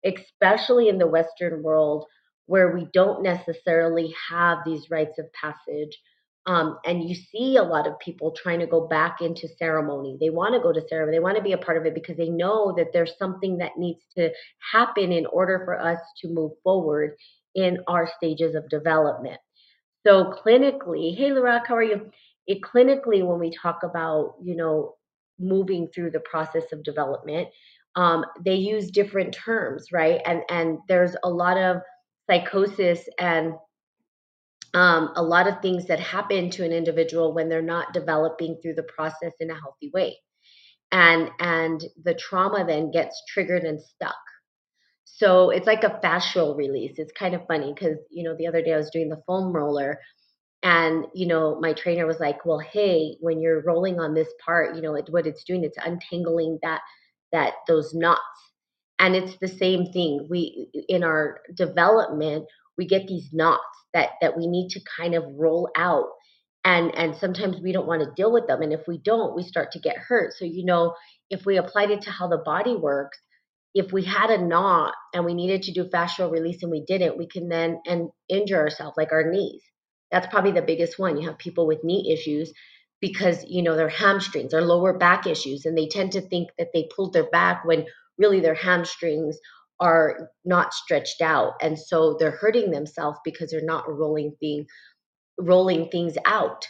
Especially 0.04 0.88
in 0.88 0.98
the 0.98 1.06
Western 1.06 1.62
world 1.62 2.06
where 2.46 2.74
we 2.74 2.86
don't 2.92 3.22
necessarily 3.22 4.14
have 4.28 4.58
these 4.64 4.90
rites 4.90 5.18
of 5.18 5.32
passage. 5.32 5.98
Um, 6.46 6.78
and 6.84 7.08
you 7.08 7.14
see 7.14 7.56
a 7.56 7.62
lot 7.62 7.86
of 7.86 7.98
people 8.00 8.32
trying 8.32 8.58
to 8.60 8.66
go 8.66 8.88
back 8.88 9.20
into 9.20 9.48
ceremony. 9.58 10.16
They 10.20 10.30
want 10.30 10.54
to 10.54 10.60
go 10.60 10.72
to 10.72 10.86
ceremony. 10.88 11.16
They 11.16 11.22
want 11.22 11.36
to 11.36 11.42
be 11.42 11.52
a 11.52 11.58
part 11.58 11.76
of 11.76 11.86
it 11.86 11.94
because 11.94 12.16
they 12.16 12.30
know 12.30 12.74
that 12.76 12.88
there's 12.92 13.16
something 13.16 13.58
that 13.58 13.78
needs 13.78 14.00
to 14.16 14.30
happen 14.72 15.12
in 15.12 15.24
order 15.26 15.62
for 15.64 15.80
us 15.80 16.00
to 16.20 16.28
move 16.28 16.52
forward 16.64 17.14
in 17.54 17.78
our 17.86 18.10
stages 18.16 18.56
of 18.56 18.68
development. 18.68 19.38
So 20.06 20.32
clinically, 20.44 21.16
hey 21.16 21.32
Laura, 21.32 21.62
how 21.66 21.76
are 21.76 21.82
you? 21.82 22.10
It 22.46 22.60
clinically, 22.62 23.26
when 23.26 23.38
we 23.40 23.52
talk 23.52 23.80
about, 23.84 24.34
you 24.42 24.56
know, 24.56 24.96
moving 25.38 25.88
through 25.94 26.12
the 26.12 26.20
process 26.20 26.72
of 26.72 26.84
development, 26.84 27.48
um, 27.96 28.24
they 28.44 28.54
use 28.56 28.90
different 28.90 29.34
terms, 29.34 29.92
right? 29.92 30.20
And 30.26 30.42
and 30.50 30.78
there's 30.88 31.16
a 31.24 31.30
lot 31.30 31.58
of 31.58 31.78
psychosis 32.30 33.00
and 33.18 33.54
um, 34.74 35.12
a 35.16 35.22
lot 35.22 35.48
of 35.48 35.60
things 35.62 35.86
that 35.86 36.00
happen 36.00 36.50
to 36.50 36.64
an 36.64 36.72
individual 36.72 37.34
when 37.34 37.48
they're 37.48 37.62
not 37.62 37.92
developing 37.92 38.58
through 38.62 38.74
the 38.74 38.84
process 38.84 39.32
in 39.40 39.50
a 39.50 39.54
healthy 39.54 39.90
way 39.94 40.16
and 40.92 41.30
and 41.40 41.84
the 42.04 42.14
trauma 42.14 42.64
then 42.66 42.90
gets 42.90 43.22
triggered 43.28 43.64
and 43.64 43.80
stuck 43.80 44.16
so 45.04 45.50
it's 45.50 45.66
like 45.66 45.84
a 45.84 46.00
fascial 46.02 46.56
release. 46.56 46.94
It's 46.98 47.12
kind 47.12 47.34
of 47.34 47.46
funny 47.46 47.72
because 47.74 47.98
you 48.10 48.22
know 48.24 48.34
the 48.36 48.46
other 48.46 48.62
day 48.62 48.72
i 48.72 48.76
was 48.76 48.90
doing 48.90 49.08
the 49.08 49.22
foam 49.26 49.52
roller 49.52 49.98
and 50.62 51.06
you 51.14 51.26
know 51.26 51.58
my 51.60 51.72
trainer 51.72 52.06
was 52.06 52.20
like 52.20 52.44
well 52.46 52.60
hey 52.60 53.16
when 53.20 53.40
you're 53.40 53.62
rolling 53.62 53.98
on 53.98 54.14
this 54.14 54.28
part 54.44 54.76
you 54.76 54.82
know 54.82 54.94
it, 54.94 55.06
what 55.10 55.26
it's 55.26 55.44
doing 55.44 55.64
it's 55.64 55.78
untangling 55.84 56.58
that 56.62 56.80
that 57.32 57.54
those 57.66 57.92
knots. 57.94 58.20
And 58.98 59.16
it's 59.16 59.36
the 59.40 59.48
same 59.48 59.86
thing. 59.86 60.28
We 60.30 60.68
in 60.88 61.02
our 61.02 61.40
development 61.56 62.46
we 62.78 62.86
get 62.86 63.08
these 63.08 63.30
knots 63.32 63.62
that 63.94 64.10
that 64.20 64.36
we 64.36 64.46
need 64.46 64.68
to 64.70 64.80
kind 64.96 65.14
of 65.14 65.24
roll 65.36 65.68
out 65.76 66.06
and 66.64 66.94
and 66.94 67.16
sometimes 67.16 67.60
we 67.60 67.72
don't 67.72 67.86
want 67.86 68.02
to 68.02 68.14
deal 68.14 68.32
with 68.32 68.46
them 68.46 68.62
and 68.62 68.72
if 68.72 68.86
we 68.86 68.98
don't 68.98 69.34
we 69.34 69.42
start 69.42 69.72
to 69.72 69.80
get 69.80 69.96
hurt. 69.96 70.34
So 70.34 70.44
you 70.44 70.64
know 70.64 70.94
if 71.30 71.44
we 71.44 71.56
applied 71.56 71.90
it 71.90 72.02
to 72.02 72.10
how 72.10 72.28
the 72.28 72.38
body 72.38 72.76
works 72.76 73.18
if 73.74 73.92
we 73.92 74.04
had 74.04 74.30
a 74.30 74.44
knot 74.44 74.94
and 75.14 75.24
we 75.24 75.34
needed 75.34 75.62
to 75.62 75.72
do 75.72 75.84
fascial 75.84 76.30
release 76.30 76.62
and 76.62 76.70
we 76.70 76.84
didn't 76.86 77.18
we 77.18 77.26
can 77.26 77.48
then 77.48 77.80
and 77.86 78.08
injure 78.28 78.58
ourselves 78.58 78.96
like 78.96 79.12
our 79.12 79.30
knees 79.30 79.62
that's 80.10 80.26
probably 80.28 80.52
the 80.52 80.62
biggest 80.62 80.98
one 80.98 81.16
you 81.16 81.28
have 81.28 81.38
people 81.38 81.66
with 81.66 81.84
knee 81.84 82.12
issues 82.12 82.52
because 83.00 83.44
you 83.48 83.62
know 83.62 83.76
their 83.76 83.88
hamstrings 83.88 84.54
or 84.54 84.62
lower 84.62 84.96
back 84.96 85.26
issues 85.26 85.64
and 85.64 85.76
they 85.76 85.88
tend 85.88 86.12
to 86.12 86.20
think 86.20 86.50
that 86.58 86.68
they 86.74 86.88
pulled 86.94 87.12
their 87.12 87.28
back 87.30 87.64
when 87.64 87.84
really 88.18 88.40
their 88.40 88.54
hamstrings 88.54 89.38
are 89.80 90.30
not 90.44 90.72
stretched 90.72 91.20
out 91.20 91.54
and 91.60 91.78
so 91.78 92.16
they're 92.18 92.30
hurting 92.30 92.70
themselves 92.70 93.18
because 93.24 93.50
they're 93.50 93.64
not 93.64 93.88
rolling 93.88 94.32
thing 94.38 94.66
rolling 95.38 95.88
things 95.88 96.14
out. 96.26 96.66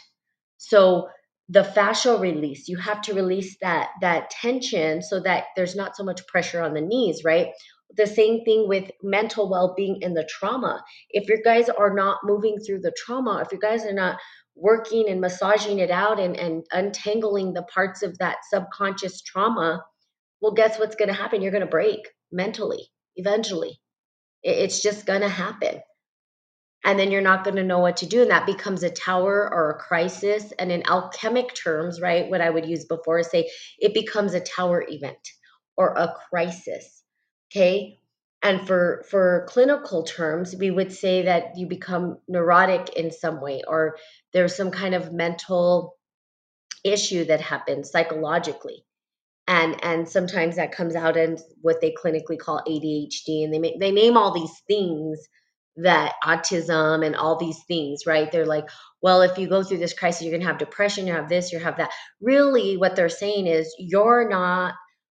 So 0.57 1.09
the 1.53 1.61
fascial 1.61 2.19
release, 2.19 2.67
you 2.67 2.77
have 2.77 3.01
to 3.03 3.13
release 3.13 3.57
that 3.61 3.89
that 4.01 4.31
tension 4.31 5.03
so 5.03 5.19
that 5.19 5.45
there's 5.55 5.75
not 5.75 5.95
so 5.95 6.03
much 6.03 6.25
pressure 6.25 6.59
on 6.59 6.73
the 6.73 6.81
knees, 6.81 7.21
right? 7.23 7.49
The 7.95 8.07
same 8.07 8.43
thing 8.43 8.67
with 8.67 8.89
mental 9.03 9.47
well-being 9.47 9.99
and 10.01 10.17
the 10.17 10.27
trauma. 10.27 10.83
If 11.11 11.29
your 11.29 11.37
guys 11.45 11.69
are 11.69 11.93
not 11.93 12.21
moving 12.23 12.57
through 12.57 12.79
the 12.79 12.95
trauma, 12.97 13.43
if 13.45 13.51
you 13.51 13.59
guys 13.59 13.85
are 13.85 13.93
not 13.93 14.17
working 14.55 15.07
and 15.09 15.21
massaging 15.21 15.77
it 15.77 15.91
out 15.91 16.19
and, 16.19 16.35
and 16.35 16.63
untangling 16.71 17.53
the 17.53 17.63
parts 17.63 18.01
of 18.01 18.17
that 18.17 18.37
subconscious 18.49 19.21
trauma, 19.21 19.83
well, 20.41 20.53
guess 20.53 20.79
what's 20.79 20.95
going 20.95 21.09
to 21.09 21.13
happen? 21.13 21.43
You're 21.43 21.51
going 21.51 21.61
to 21.61 21.67
break 21.67 21.99
mentally 22.31 22.87
eventually. 23.15 23.79
It's 24.41 24.81
just 24.81 25.05
going 25.05 25.21
to 25.21 25.29
happen 25.29 25.81
and 26.83 26.99
then 26.99 27.11
you're 27.11 27.21
not 27.21 27.43
going 27.43 27.55
to 27.55 27.63
know 27.63 27.79
what 27.79 27.97
to 27.97 28.05
do 28.05 28.21
and 28.21 28.31
that 28.31 28.45
becomes 28.45 28.83
a 28.83 28.89
tower 28.89 29.49
or 29.53 29.71
a 29.71 29.79
crisis. 29.79 30.51
And 30.59 30.71
in 30.71 30.83
alchemic 30.87 31.53
terms 31.55 32.01
right 32.01 32.29
what 32.29 32.41
i 32.41 32.49
would 32.49 32.65
use 32.65 32.85
before 32.85 33.19
is 33.19 33.29
say 33.29 33.49
it 33.79 33.93
becomes 33.93 34.33
a 34.33 34.39
tower 34.39 34.83
event 34.87 35.29
or 35.77 35.93
a 35.93 36.13
crisis 36.29 37.03
okay? 37.51 37.99
And 38.41 38.67
for 38.67 39.05
for 39.09 39.45
clinical 39.49 40.03
terms 40.03 40.55
we 40.55 40.69
would 40.69 40.91
say 40.91 41.23
that 41.23 41.57
you 41.57 41.67
become 41.67 42.17
neurotic 42.27 42.89
in 42.89 43.11
some 43.11 43.41
way 43.41 43.63
or 43.67 43.97
there's 44.33 44.55
some 44.55 44.71
kind 44.71 44.95
of 44.95 45.13
mental 45.13 45.95
issue 46.83 47.25
that 47.25 47.39
happens 47.39 47.89
psychologically. 47.89 48.83
And 49.47 49.81
and 49.83 50.09
sometimes 50.09 50.57
that 50.57 50.73
comes 50.73 50.95
out 50.95 51.15
in 51.15 51.37
what 51.61 51.79
they 51.79 51.93
clinically 51.93 52.37
call 52.37 52.61
ADHD 52.67 53.45
and 53.45 53.53
they 53.53 53.59
make, 53.59 53.79
they 53.79 53.91
name 53.91 54.17
all 54.17 54.33
these 54.33 54.61
things 54.67 55.19
that 55.77 56.13
autism 56.23 57.05
and 57.05 57.15
all 57.15 57.37
these 57.37 57.63
things, 57.67 58.05
right? 58.05 58.31
They're 58.31 58.45
like, 58.45 58.69
well, 59.01 59.21
if 59.21 59.37
you 59.37 59.47
go 59.47 59.63
through 59.63 59.79
this 59.79 59.93
crisis, 59.93 60.21
you're 60.21 60.31
going 60.31 60.41
to 60.41 60.47
have 60.47 60.57
depression, 60.57 61.07
you 61.07 61.13
have 61.13 61.29
this, 61.29 61.51
you 61.51 61.59
have 61.59 61.77
that. 61.77 61.91
Really, 62.21 62.77
what 62.77 62.95
they're 62.95 63.09
saying 63.09 63.47
is 63.47 63.75
you're 63.79 64.29
not 64.29 64.75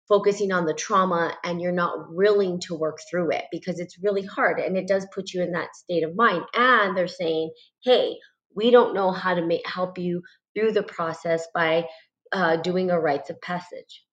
focusing 0.08 0.52
on 0.52 0.66
the 0.66 0.74
trauma 0.74 1.36
and 1.44 1.62
you're 1.62 1.72
not 1.72 2.14
willing 2.14 2.60
to 2.62 2.76
work 2.76 3.00
through 3.10 3.32
it 3.32 3.46
because 3.52 3.80
it's 3.80 4.02
really 4.04 4.24
hard 4.24 4.60
and 4.60 4.78
it 4.78 4.88
does 4.88 5.06
put 5.14 5.34
you 5.34 5.42
in 5.42 5.52
that 5.52 5.76
state 5.76 6.04
of 6.04 6.16
mind. 6.16 6.44
And 6.54 6.96
they're 6.96 7.08
saying, 7.08 7.52
hey, 7.84 8.16
we 8.56 8.72
don't 8.72 8.94
know 8.94 9.12
how 9.12 9.34
to 9.34 9.46
make, 9.46 9.68
help 9.68 9.98
you 9.98 10.22
through 10.56 10.72
the 10.72 10.84
process 10.84 11.48
by 11.54 11.86
uh, 12.32 12.58
doing 12.58 12.92
a 12.92 13.00
rites 13.00 13.30
of 13.30 13.42
passage. 13.42 14.04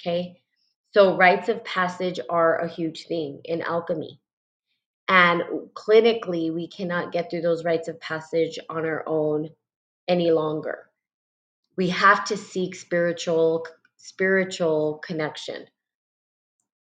Okay. 0.00 0.36
So, 0.92 1.16
rites 1.16 1.48
of 1.48 1.64
passage 1.64 2.20
are 2.30 2.58
a 2.58 2.68
huge 2.68 3.06
thing 3.06 3.40
in 3.44 3.62
alchemy 3.62 4.20
and 5.08 5.42
clinically, 5.74 6.52
we 6.52 6.66
cannot 6.66 7.12
get 7.12 7.30
through 7.30 7.42
those 7.42 7.64
rites 7.64 7.88
of 7.88 8.00
passage 8.00 8.58
on 8.68 8.84
our 8.84 9.04
own 9.06 9.50
any 10.08 10.30
longer. 10.30 10.88
We 11.76 11.90
have 11.90 12.24
to 12.26 12.36
seek 12.36 12.74
spiritual 12.74 13.66
spiritual 13.98 15.00
connection. 15.04 15.66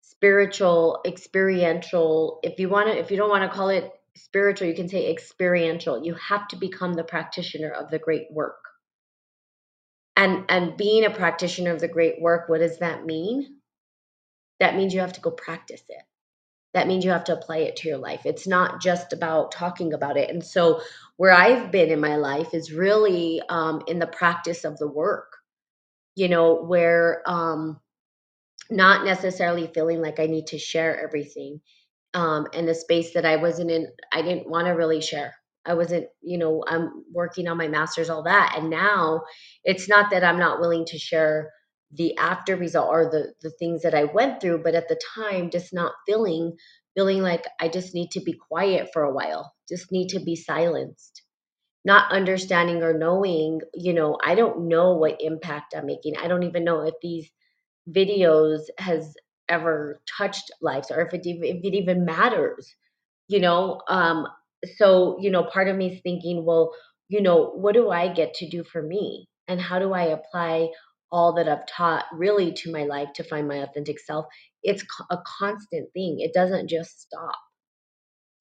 Spiritual, 0.02 1.02
experiential. 1.06 2.40
If 2.44 2.60
you 2.60 2.70
want 2.70 2.88
to 2.88 2.98
if 2.98 3.12
you 3.12 3.18
don't 3.18 3.30
want 3.30 3.44
to 3.44 3.56
call 3.56 3.70
it 3.70 3.92
spiritual, 4.16 4.68
you 4.68 4.76
can 4.76 4.90
say 4.90 5.12
experiential. 5.12 6.04
You 6.04 6.16
have 6.16 6.48
to 6.50 6.56
become 6.56 6.94
the 6.94 7.04
practitioner 7.04 7.70
of 7.70 7.92
the 7.92 8.00
great 8.00 8.28
work. 8.32 8.58
And 10.16 10.46
and 10.50 10.78
being 10.78 11.06
a 11.06 11.12
practitioner 11.12 11.74
of 11.74 11.82
the 11.82 11.88
great 11.88 12.22
work, 12.22 12.50
what 12.50 12.60
does 12.60 12.80
that 12.80 13.06
mean? 13.06 13.58
That 14.60 14.76
means 14.76 14.94
you 14.94 15.02
have 15.02 15.14
to 15.14 15.22
go 15.22 15.32
practice 15.32 15.84
it 15.90 16.02
that 16.76 16.88
means 16.88 17.06
you 17.06 17.12
have 17.12 17.24
to 17.24 17.34
apply 17.34 17.60
it 17.60 17.78
to 17.78 17.88
your 17.88 17.98
life. 17.98 18.26
It's 18.26 18.46
not 18.46 18.82
just 18.82 19.14
about 19.14 19.54
talking 19.54 19.94
about 19.94 20.18
it. 20.18 20.30
And 20.30 20.44
so, 20.46 20.82
where 21.16 21.32
I've 21.32 21.72
been 21.72 21.90
in 21.90 22.02
my 22.02 22.18
life 22.18 22.54
is 22.54 22.74
really 22.74 23.42
um, 23.48 23.82
in 23.88 23.98
the 23.98 24.08
practice 24.08 24.66
of 24.66 24.78
the 24.78 24.88
work, 24.88 25.38
you 26.16 26.28
know, 26.28 26.62
where 26.62 27.24
um, 27.26 27.80
not 28.70 29.06
necessarily 29.06 29.68
feeling 29.74 30.02
like 30.02 30.20
I 30.20 30.26
need 30.26 30.48
to 30.48 30.60
share 30.60 31.02
everything 31.02 31.62
um, 32.14 32.48
in 32.52 32.68
a 32.68 32.76
space 32.76 33.14
that 33.14 33.26
I 33.26 33.38
wasn't 33.38 33.72
in, 33.72 33.88
I 34.12 34.22
didn't 34.22 34.50
want 34.50 34.68
to 34.68 34.72
really 34.72 35.02
share. 35.02 35.34
I 35.66 35.76
wasn't, 35.76 36.08
you 36.22 36.38
know, 36.38 36.64
I'm 36.68 37.06
working 37.12 37.48
on 37.48 37.58
my 37.58 37.70
master's, 37.70 38.10
all 38.10 38.24
that. 38.24 38.56
And 38.58 38.70
now 38.70 39.22
it's 39.64 39.88
not 39.88 40.12
that 40.12 40.26
I'm 40.26 40.40
not 40.40 40.60
willing 40.60 40.86
to 40.88 41.00
share 41.00 41.54
the 41.92 42.18
after 42.18 42.56
result 42.56 42.90
or 42.90 43.10
the 43.10 43.34
the 43.42 43.52
things 43.60 43.82
that 43.84 43.94
I 43.96 44.06
went 44.06 44.42
through, 44.42 44.64
but 44.64 44.76
at 44.76 44.88
the 44.90 45.00
time 45.16 45.50
just 45.50 45.74
not 45.74 45.94
feeling 46.08 46.58
feeling 46.96 47.22
like 47.22 47.46
I 47.60 47.68
just 47.68 47.94
need 47.94 48.12
to 48.12 48.22
be 48.22 48.34
quiet 48.34 48.90
for 48.94 49.04
a 49.04 49.14
while, 49.14 49.54
just 49.70 49.92
need 49.92 50.10
to 50.10 50.20
be 50.20 50.36
silenced. 50.36 51.22
Not 51.86 52.12
understanding 52.12 52.84
or 52.84 52.98
knowing, 52.98 53.62
you 53.74 53.94
know, 53.94 54.18
I 54.24 54.36
don't 54.36 54.68
know 54.68 54.94
what 54.96 55.22
impact 55.22 55.76
I'm 55.78 55.86
making. 55.86 56.18
I 56.18 56.28
don't 56.28 56.44
even 56.44 56.64
know 56.64 56.82
if 56.82 56.96
these 57.02 57.30
videos 57.90 58.62
has 58.80 59.14
ever 59.50 60.02
touched 60.18 60.52
lives 60.62 60.92
or 60.92 61.02
if 61.02 61.14
it 61.14 61.26
even, 61.26 61.44
if 61.46 61.64
it 61.64 61.76
even 61.76 62.06
matters, 62.06 62.74
you 63.28 63.40
know. 63.40 63.82
Um, 63.90 64.28
so 64.78 65.18
you 65.22 65.30
know, 65.32 65.44
part 65.44 65.68
of 65.68 65.76
me 65.76 65.94
is 65.94 66.02
thinking, 66.02 66.46
well, 66.46 66.72
you 67.10 67.22
know, 67.22 67.52
what 67.52 67.74
do 67.74 67.90
I 67.92 68.12
get 68.14 68.34
to 68.36 68.50
do 68.50 68.64
for 68.64 68.82
me, 68.82 69.28
and 69.48 69.62
how 69.62 69.80
do 69.80 69.94
I 69.94 70.04
apply 70.06 70.70
all 71.16 71.32
that 71.34 71.48
I've 71.48 71.66
taught 71.66 72.06
really 72.14 72.52
to 72.52 72.74
my 72.74 72.84
life 72.84 73.14
to 73.16 73.24
find 73.24 73.48
my 73.48 73.64
authentic 73.64 74.00
self, 74.02 74.26
it's 74.64 74.84
a 75.10 75.18
constant 75.40 75.94
thing. 75.94 76.18
It 76.20 76.34
doesn't 76.34 76.68
just 76.70 77.04
stop. 77.04 77.38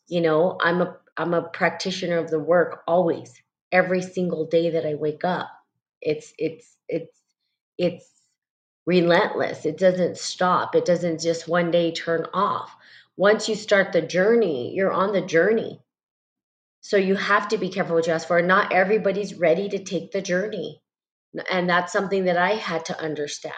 You 0.09 0.21
know, 0.23 0.59
I'm 0.61 0.83
a 0.83 0.97
I'm 1.17 1.35
a 1.35 1.43
practitioner 1.49 2.19
of 2.19 2.31
the 2.31 2.41
work 2.41 2.83
always, 2.89 3.33
every 3.71 4.03
single 4.03 4.47
day 4.47 4.71
that 4.71 4.85
I 4.85 4.95
wake 4.97 5.25
up. 5.25 5.49
It's 6.03 6.35
it's 6.37 6.77
it's 6.89 7.17
it's 7.79 8.11
relentless. 8.87 9.67
It 9.67 9.79
doesn't 9.79 10.19
stop. 10.19 10.75
It 10.75 10.85
doesn't 10.85 11.21
just 11.23 11.49
one 11.49 11.71
day 11.71 11.93
turn 11.93 12.27
off. 12.35 12.75
Once 13.17 13.49
you 13.49 13.55
start 13.55 13.93
the 13.93 14.03
journey, 14.03 14.75
you're 14.75 14.93
on 14.93 15.13
the 15.13 15.23
journey. 15.23 15.81
So 16.83 16.99
you 16.99 17.17
have 17.17 17.49
to 17.49 17.59
be 17.59 17.71
careful 17.71 17.97
what 17.97 18.07
you 18.09 18.15
ask 18.15 18.29
for. 18.29 18.43
Not 18.43 18.73
everybody's 18.73 19.35
ready 19.35 19.69
to 19.71 19.85
take 19.85 20.13
the 20.13 20.23
journey. 20.23 20.83
And 21.51 21.69
that's 21.69 21.93
something 21.93 22.25
that 22.25 22.37
I 22.37 22.53
had 22.53 22.85
to 22.87 23.01
understand. 23.01 23.55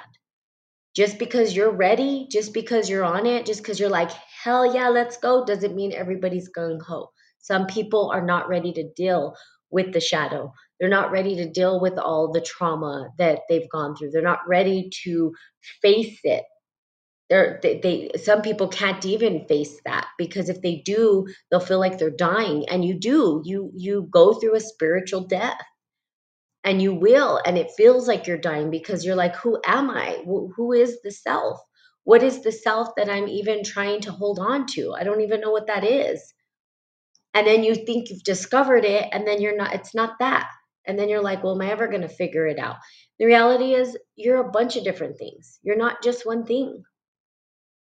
Just 0.95 1.19
because 1.19 1.55
you're 1.55 1.77
ready, 1.77 2.27
just 2.31 2.55
because 2.55 2.89
you're 2.89 3.05
on 3.05 3.27
it, 3.27 3.45
just 3.45 3.63
because 3.63 3.79
you're 3.79 3.91
like, 3.91 4.11
hell 4.43 4.75
yeah, 4.75 4.89
let's 4.89 5.19
go, 5.19 5.45
doesn't 5.45 5.75
mean 5.75 5.93
everybody's 5.93 6.49
going 6.49 6.81
ho. 6.81 7.11
Some 7.39 7.67
people 7.67 8.11
are 8.11 8.25
not 8.25 8.49
ready 8.49 8.73
to 8.73 8.89
deal 8.97 9.37
with 9.71 9.93
the 9.93 10.01
shadow. 10.01 10.53
They're 10.81 10.89
not 10.89 11.11
ready 11.11 11.37
to 11.37 11.51
deal 11.51 11.81
with 11.81 11.99
all 11.99 12.33
the 12.33 12.41
trauma 12.41 13.09
that 13.19 13.41
they've 13.49 13.69
gone 13.71 13.95
through. 13.95 14.11
They're 14.11 14.23
not 14.23 14.49
ready 14.49 14.91
to 15.05 15.33
face 15.83 16.19
it. 16.25 16.45
They're, 17.29 17.59
they, 17.63 17.81
they 17.81 18.11
some 18.19 18.41
people 18.41 18.69
can't 18.69 19.05
even 19.05 19.47
face 19.49 19.81
that 19.85 20.07
because 20.17 20.49
if 20.49 20.63
they 20.63 20.83
do, 20.85 21.27
they'll 21.51 21.61
feel 21.61 21.81
like 21.81 21.99
they're 21.99 22.11
dying. 22.11 22.69
And 22.69 22.85
you 22.85 22.99
do. 22.99 23.43
You 23.45 23.73
you 23.75 24.09
go 24.11 24.35
through 24.35 24.55
a 24.55 24.61
spiritual 24.61 25.27
death 25.27 25.61
and 26.67 26.83
you 26.83 26.95
will 26.95 27.41
and 27.47 27.59
it 27.59 27.73
feels 27.79 28.09
like 28.09 28.29
you're 28.29 28.39
dying 28.39 28.71
because 28.71 29.07
you're 29.07 29.17
like 29.17 29.37
who 29.37 29.61
am 29.67 29.91
i? 29.91 30.23
Who 30.27 30.75
is 30.75 31.03
the 31.03 31.13
self? 31.13 31.61
What 32.05 32.25
is 32.25 32.43
the 32.43 32.53
self 32.53 32.91
that 32.99 33.11
i'm 33.11 33.29
even 33.29 33.65
trying 33.65 34.03
to 34.03 34.13
hold 34.13 34.41
on 34.41 34.67
to? 34.75 34.95
I 34.95 35.05
don't 35.05 35.23
even 35.23 35.43
know 35.43 35.53
what 35.53 35.69
that 35.69 35.85
is. 35.85 36.35
And 37.35 37.47
then 37.47 37.65
you 37.65 37.75
think 37.77 38.11
you've 38.11 38.25
discovered 38.25 38.85
it 38.85 39.09
and 39.13 39.27
then 39.29 39.43
you're 39.43 39.57
not 39.57 39.75
it's 39.75 39.95
not 39.95 40.21
that. 40.21 40.51
And 40.87 40.99
then 40.99 41.11
you're 41.11 41.23
like 41.23 41.45
well 41.45 41.55
am 41.57 41.63
i 41.63 41.73
ever 41.73 41.89
going 41.89 42.03
to 42.03 42.09
figure 42.11 42.49
it 42.49 42.61
out? 42.61 42.79
The 43.21 43.27
reality 43.27 43.75
is 43.75 43.99
you're 44.17 44.43
a 44.47 44.53
bunch 44.53 44.77
of 44.77 44.85
different 44.85 45.19
things. 45.19 45.61
You're 45.65 45.79
not 45.79 46.05
just 46.05 46.27
one 46.27 46.47
thing. 46.47 46.85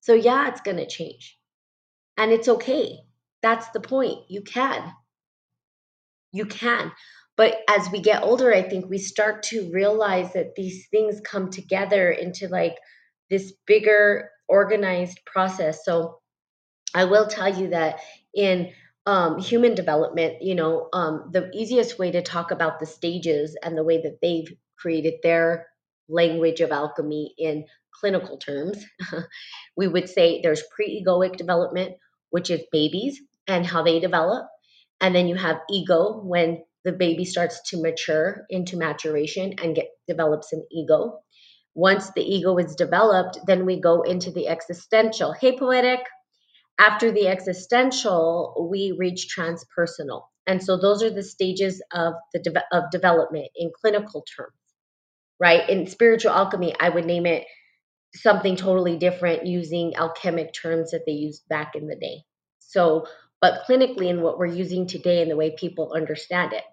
So 0.02 0.16
yeah 0.16 0.50
it's 0.50 0.62
going 0.62 0.80
to 0.80 0.88
change. 0.88 1.40
And 2.18 2.32
it's 2.34 2.50
okay. 2.50 3.00
That's 3.44 3.70
the 3.72 3.82
point. 3.82 4.20
You 4.30 4.44
can. 4.44 4.94
You 6.34 6.46
can 6.48 6.92
but 7.36 7.58
as 7.68 7.90
we 7.92 8.00
get 8.02 8.24
older, 8.24 8.54
I 8.54 8.62
think 8.62 8.90
we 8.90 9.00
start 9.00 9.44
to 9.44 9.70
realize 9.72 10.34
that 10.34 10.56
these 10.56 10.88
things 10.90 11.20
come 11.22 11.50
together 11.50 12.12
into 12.12 12.48
like 12.48 12.78
this 13.30 13.54
bigger 13.66 14.30
organized 14.48 15.20
process. 15.26 15.84
So 15.84 16.20
I 16.94 17.06
will 17.06 17.28
tell 17.28 17.58
you 17.60 17.70
that 17.70 18.00
in 18.36 18.72
um, 19.06 19.40
human 19.40 19.74
development, 19.74 20.42
you 20.42 20.56
know, 20.56 20.90
um, 20.94 21.30
the 21.34 21.50
easiest 21.54 21.98
way 21.98 22.12
to 22.12 22.22
talk 22.22 22.52
about 22.52 22.80
the 22.80 22.86
stages 22.86 23.58
and 23.64 23.78
the 23.78 23.84
way 23.84 24.02
that 24.02 24.20
they've 24.22 24.52
created 24.78 25.16
their 25.24 25.68
language 26.08 26.62
of 26.62 26.72
alchemy 26.72 27.34
in 27.38 27.66
clinical 28.00 28.38
terms, 28.38 28.86
we 29.78 29.88
would 29.88 30.10
say 30.10 30.42
there's 30.42 30.64
pre 30.76 31.04
egoic 31.04 31.36
development, 31.36 31.96
which 32.30 32.50
is 32.52 32.62
babies 32.72 33.20
and 33.48 33.66
how 33.66 33.84
they 33.84 34.00
develop. 34.00 34.46
And 35.02 35.16
then 35.16 35.28
you 35.28 35.36
have 35.36 35.62
ego 35.70 36.22
when 36.24 36.64
the 36.86 36.92
baby 36.94 37.26
starts 37.26 37.62
to 37.70 37.82
mature 37.82 38.46
into 38.50 38.78
maturation 38.78 39.56
and 39.62 39.76
get 39.76 39.88
develops 40.08 40.54
an 40.54 40.66
ego. 40.72 41.20
Once 41.76 42.12
the 42.12 42.22
ego 42.24 42.58
is 42.58 42.76
developed, 42.76 43.40
then 43.48 43.66
we 43.66 43.80
go 43.80 44.04
into 44.04 44.32
the 44.32 44.48
existential. 44.48 45.34
Hey, 45.34 45.58
poetic. 45.58 46.02
After 46.80 47.12
the 47.12 47.28
existential, 47.28 48.68
we 48.72 48.96
reach 48.98 49.28
transpersonal. 49.38 50.24
And 50.48 50.64
so 50.64 50.78
those 50.78 51.04
are 51.04 51.12
the 51.12 51.24
stages 51.24 51.82
of 51.94 52.16
the 52.34 52.40
de- 52.42 52.78
of 52.78 52.92
development 52.92 53.48
in 53.56 53.72
clinical 53.80 54.26
terms, 54.36 54.54
right? 55.40 55.70
In 55.70 55.88
spiritual 55.88 56.32
alchemy, 56.34 56.76
I 56.80 56.90
would 56.90 57.06
name 57.06 57.26
it 57.26 57.46
something 58.16 58.56
totally 58.56 58.98
different 58.98 59.46
using 59.48 59.96
alchemic 59.96 60.54
terms 60.54 60.92
that 60.92 61.04
they 61.06 61.14
used 61.14 61.48
back 61.50 61.76
in 61.76 61.88
the 61.88 61.96
day. 61.96 62.24
So, 62.60 63.08
but 63.42 63.64
clinically, 63.68 64.08
in 64.10 64.22
what 64.22 64.38
we're 64.40 64.48
using 64.48 64.88
today 64.88 65.22
and 65.22 65.32
the 65.32 65.36
way 65.38 65.56
people 65.58 65.94
understand 65.96 66.54
it. 66.54 66.64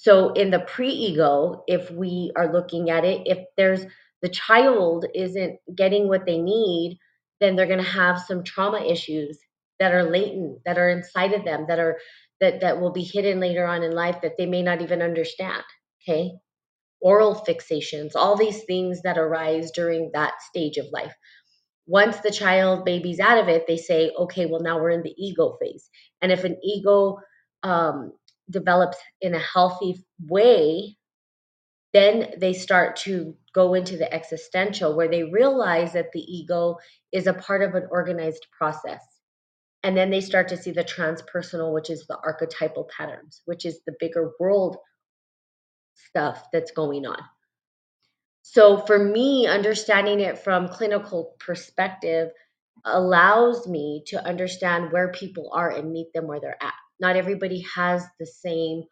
So, 0.00 0.32
in 0.32 0.52
the 0.52 0.60
pre 0.60 0.90
ego, 0.90 1.64
if 1.66 1.90
we 1.90 2.30
are 2.36 2.52
looking 2.52 2.88
at 2.88 3.04
it, 3.04 3.22
if 3.26 3.38
there's 3.56 3.84
the 4.22 4.28
child 4.28 5.06
isn't 5.12 5.58
getting 5.74 6.06
what 6.06 6.24
they 6.24 6.38
need, 6.38 6.98
then 7.40 7.56
they're 7.56 7.66
going 7.66 7.82
to 7.82 7.90
have 7.90 8.20
some 8.20 8.44
trauma 8.44 8.80
issues 8.80 9.40
that 9.80 9.92
are 9.92 10.04
latent, 10.08 10.60
that 10.64 10.78
are 10.78 10.88
inside 10.88 11.32
of 11.32 11.44
them, 11.44 11.64
that 11.66 11.80
are 11.80 11.98
that 12.40 12.60
that 12.60 12.80
will 12.80 12.92
be 12.92 13.02
hidden 13.02 13.40
later 13.40 13.66
on 13.66 13.82
in 13.82 13.90
life 13.90 14.20
that 14.22 14.36
they 14.38 14.46
may 14.46 14.62
not 14.62 14.82
even 14.82 15.02
understand. 15.02 15.64
Okay, 16.08 16.30
oral 17.00 17.34
fixations, 17.34 18.12
all 18.14 18.36
these 18.36 18.62
things 18.66 19.02
that 19.02 19.18
arise 19.18 19.72
during 19.72 20.12
that 20.14 20.34
stage 20.42 20.76
of 20.76 20.86
life. 20.92 21.14
Once 21.88 22.18
the 22.20 22.30
child 22.30 22.84
baby's 22.84 23.18
out 23.18 23.38
of 23.38 23.48
it, 23.48 23.66
they 23.66 23.78
say, 23.78 24.12
okay, 24.16 24.46
well 24.46 24.60
now 24.60 24.78
we're 24.80 24.90
in 24.90 25.02
the 25.02 25.14
ego 25.18 25.56
phase, 25.60 25.90
and 26.22 26.30
if 26.30 26.44
an 26.44 26.56
ego 26.62 27.18
um, 27.64 28.12
develops 28.50 28.98
in 29.20 29.34
a 29.34 29.38
healthy 29.38 30.04
way, 30.26 30.96
then 31.92 32.34
they 32.38 32.52
start 32.52 32.96
to 32.96 33.34
go 33.54 33.74
into 33.74 33.96
the 33.96 34.12
existential 34.12 34.96
where 34.96 35.08
they 35.08 35.24
realize 35.24 35.92
that 35.94 36.12
the 36.12 36.20
ego 36.20 36.76
is 37.12 37.26
a 37.26 37.34
part 37.34 37.62
of 37.62 37.74
an 37.74 37.88
organized 37.90 38.46
process. 38.56 39.02
And 39.82 39.96
then 39.96 40.10
they 40.10 40.20
start 40.20 40.48
to 40.48 40.56
see 40.56 40.72
the 40.72 40.84
transpersonal, 40.84 41.72
which 41.72 41.88
is 41.88 42.06
the 42.06 42.18
archetypal 42.24 42.88
patterns, 42.94 43.42
which 43.46 43.64
is 43.64 43.80
the 43.86 43.94
bigger 44.00 44.32
world 44.38 44.76
stuff 45.94 46.44
that's 46.52 46.72
going 46.72 47.06
on. 47.06 47.18
So 48.42 48.78
for 48.78 48.98
me, 48.98 49.46
understanding 49.46 50.20
it 50.20 50.38
from 50.38 50.68
clinical 50.68 51.36
perspective 51.38 52.30
allows 52.84 53.66
me 53.66 54.02
to 54.06 54.24
understand 54.24 54.92
where 54.92 55.12
people 55.12 55.50
are 55.52 55.70
and 55.70 55.92
meet 55.92 56.12
them 56.14 56.26
where 56.26 56.40
they're 56.40 56.62
at. 56.62 56.74
Not 57.00 57.16
everybody 57.16 57.64
has 57.74 58.04
the 58.18 58.26
same 58.26 58.84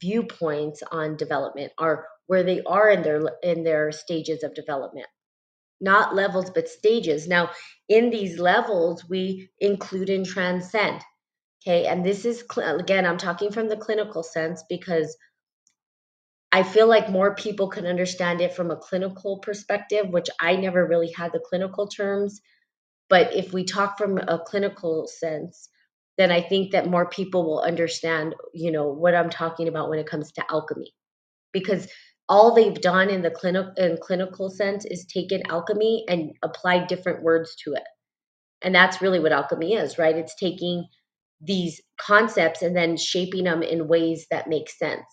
viewpoints 0.00 0.82
on 0.90 1.16
development 1.16 1.72
or 1.78 2.06
where 2.26 2.42
they 2.42 2.62
are 2.62 2.90
in 2.90 3.02
their 3.02 3.22
in 3.42 3.64
their 3.64 3.92
stages 3.92 4.42
of 4.42 4.54
development. 4.54 5.06
Not 5.80 6.14
levels 6.14 6.50
but 6.50 6.68
stages. 6.68 7.28
Now 7.28 7.50
in 7.88 8.10
these 8.10 8.38
levels 8.38 9.08
we 9.08 9.50
include 9.60 10.10
and 10.10 10.26
transcend 10.26 11.02
okay? 11.66 11.86
And 11.86 12.04
this 12.04 12.24
is 12.24 12.44
again 12.58 13.06
i'm 13.06 13.18
talking 13.18 13.50
from 13.50 13.68
the 13.68 13.76
clinical 13.76 14.22
sense 14.22 14.64
because 14.68 15.16
i 16.52 16.62
feel 16.62 16.88
like 16.88 17.10
more 17.10 17.34
people 17.34 17.68
can 17.68 17.86
understand 17.86 18.40
it 18.40 18.54
from 18.54 18.70
a 18.70 18.76
clinical 18.76 19.38
perspective 19.38 20.08
which 20.08 20.28
i 20.40 20.56
never 20.56 20.86
really 20.86 21.12
had 21.12 21.32
the 21.32 21.40
clinical 21.40 21.88
terms. 21.88 22.40
But 23.10 23.34
if 23.36 23.52
we 23.52 23.64
talk 23.64 23.98
from 23.98 24.18
a 24.18 24.40
clinical 24.44 25.06
sense 25.06 25.68
then 26.16 26.30
I 26.30 26.40
think 26.42 26.72
that 26.72 26.88
more 26.88 27.08
people 27.08 27.44
will 27.44 27.60
understand, 27.60 28.34
you 28.52 28.70
know, 28.70 28.88
what 28.88 29.14
I'm 29.14 29.30
talking 29.30 29.68
about 29.68 29.90
when 29.90 29.98
it 29.98 30.06
comes 30.06 30.32
to 30.32 30.44
alchemy. 30.50 30.92
Because 31.52 31.88
all 32.28 32.54
they've 32.54 32.80
done 32.80 33.10
in 33.10 33.22
the 33.22 33.72
in 33.76 33.98
clinical 34.00 34.50
sense 34.50 34.84
is 34.84 35.06
taken 35.06 35.42
alchemy 35.50 36.04
and 36.08 36.32
applied 36.42 36.86
different 36.86 37.22
words 37.22 37.54
to 37.64 37.74
it. 37.74 37.82
And 38.62 38.74
that's 38.74 39.02
really 39.02 39.20
what 39.20 39.32
alchemy 39.32 39.74
is, 39.74 39.98
right? 39.98 40.16
It's 40.16 40.34
taking 40.36 40.86
these 41.40 41.80
concepts 42.00 42.62
and 42.62 42.74
then 42.74 42.96
shaping 42.96 43.44
them 43.44 43.62
in 43.62 43.88
ways 43.88 44.26
that 44.30 44.48
make 44.48 44.70
sense. 44.70 45.04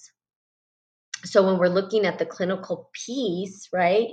So 1.26 1.46
when 1.46 1.58
we're 1.58 1.68
looking 1.68 2.06
at 2.06 2.18
the 2.18 2.26
clinical 2.26 2.90
piece, 2.94 3.68
right? 3.74 4.10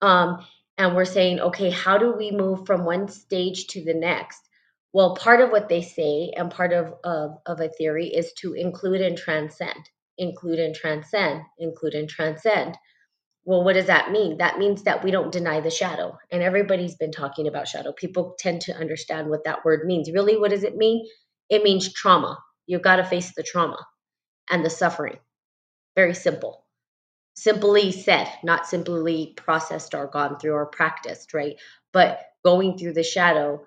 Um, 0.00 0.44
and 0.78 0.94
we're 0.94 1.04
saying, 1.04 1.40
okay, 1.40 1.70
how 1.70 1.98
do 1.98 2.14
we 2.16 2.30
move 2.30 2.66
from 2.66 2.84
one 2.84 3.08
stage 3.08 3.66
to 3.68 3.84
the 3.84 3.94
next? 3.94 4.40
Well, 4.92 5.16
part 5.16 5.40
of 5.40 5.50
what 5.50 5.68
they 5.68 5.82
say 5.82 6.32
and 6.36 6.50
part 6.50 6.72
of, 6.72 6.94
of, 7.02 7.38
of 7.46 7.60
a 7.60 7.68
theory 7.68 8.08
is 8.08 8.32
to 8.40 8.52
include 8.52 9.00
and 9.00 9.16
transcend, 9.16 9.88
include 10.18 10.58
and 10.58 10.74
transcend, 10.74 11.42
include 11.58 11.94
and 11.94 12.08
transcend. 12.08 12.76
Well, 13.44 13.64
what 13.64 13.72
does 13.72 13.86
that 13.86 14.12
mean? 14.12 14.38
That 14.38 14.58
means 14.58 14.84
that 14.84 15.02
we 15.02 15.10
don't 15.10 15.32
deny 15.32 15.60
the 15.60 15.70
shadow. 15.70 16.18
And 16.30 16.42
everybody's 16.42 16.96
been 16.96 17.10
talking 17.10 17.48
about 17.48 17.68
shadow. 17.68 17.92
People 17.92 18.36
tend 18.38 18.60
to 18.62 18.76
understand 18.76 19.28
what 19.28 19.44
that 19.44 19.64
word 19.64 19.86
means. 19.86 20.10
Really, 20.12 20.36
what 20.36 20.50
does 20.50 20.62
it 20.62 20.76
mean? 20.76 21.06
It 21.48 21.62
means 21.62 21.92
trauma. 21.92 22.38
You've 22.66 22.82
got 22.82 22.96
to 22.96 23.04
face 23.04 23.34
the 23.34 23.42
trauma 23.42 23.78
and 24.50 24.64
the 24.64 24.70
suffering. 24.70 25.18
Very 25.96 26.14
simple. 26.14 26.64
Simply 27.34 27.92
said, 27.92 28.28
not 28.44 28.66
simply 28.66 29.32
processed 29.36 29.94
or 29.94 30.06
gone 30.06 30.38
through 30.38 30.52
or 30.52 30.66
practiced, 30.66 31.34
right? 31.34 31.56
But 31.92 32.20
going 32.44 32.76
through 32.78 32.92
the 32.92 33.02
shadow 33.02 33.66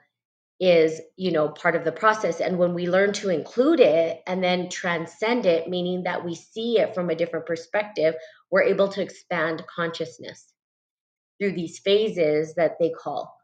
is 0.60 1.02
you 1.18 1.32
know 1.32 1.50
part 1.50 1.76
of 1.76 1.84
the 1.84 1.92
process. 1.92 2.40
And 2.40 2.58
when 2.58 2.74
we 2.74 2.88
learn 2.88 3.14
to 3.14 3.30
include 3.30 3.80
it 3.80 4.22
and 4.26 4.44
then 4.44 4.70
transcend 4.70 5.46
it 5.46 5.70
meaning 5.70 6.04
that 6.04 6.24
we 6.24 6.36
see 6.36 6.80
it 6.80 6.96
from 6.96 7.10
a 7.10 7.16
different 7.16 7.46
perspective 7.46 8.16
we're 8.52 8.64
able 8.64 8.88
to 8.90 9.02
expand 9.02 9.66
consciousness 9.74 10.54
through 11.40 11.52
these 11.52 11.80
phases 11.80 12.56
that 12.56 12.78
they 12.80 12.90
call 12.90 13.36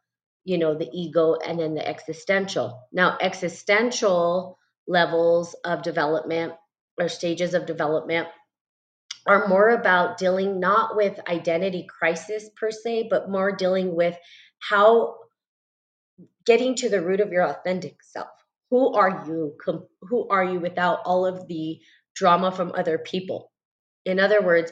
you 0.46 0.58
know 0.58 0.74
the 0.74 0.90
ego 0.94 1.36
and 1.36 1.60
then 1.60 1.76
the 1.76 1.88
existential. 1.88 2.88
Now 2.92 3.18
existential 3.22 4.58
levels 4.88 5.54
of 5.66 5.84
development 5.84 6.54
or 7.00 7.10
stages 7.10 7.54
of 7.54 7.66
development 7.66 8.28
are 9.28 9.48
more 9.48 9.70
about 9.70 10.18
dealing 10.18 10.60
not 10.60 10.96
with 10.96 11.20
identity 11.28 11.88
crisis 11.88 12.50
per 12.60 12.72
se 12.72 13.08
but 13.10 13.30
more 13.30 13.56
dealing 13.56 13.96
with 13.96 14.18
how 14.60 15.16
getting 16.46 16.76
to 16.76 16.90
the 16.90 17.02
root 17.02 17.20
of 17.20 17.32
your 17.32 17.44
authentic 17.44 18.04
self. 18.04 18.30
Who 18.70 18.94
are 18.94 19.26
you? 19.28 19.56
Who 20.02 20.28
are 20.30 20.44
you 20.44 20.60
without 20.60 21.00
all 21.06 21.26
of 21.26 21.48
the 21.48 21.80
drama 22.16 22.52
from 22.52 22.72
other 22.74 22.98
people? 22.98 23.52
In 24.06 24.20
other 24.20 24.42
words, 24.42 24.72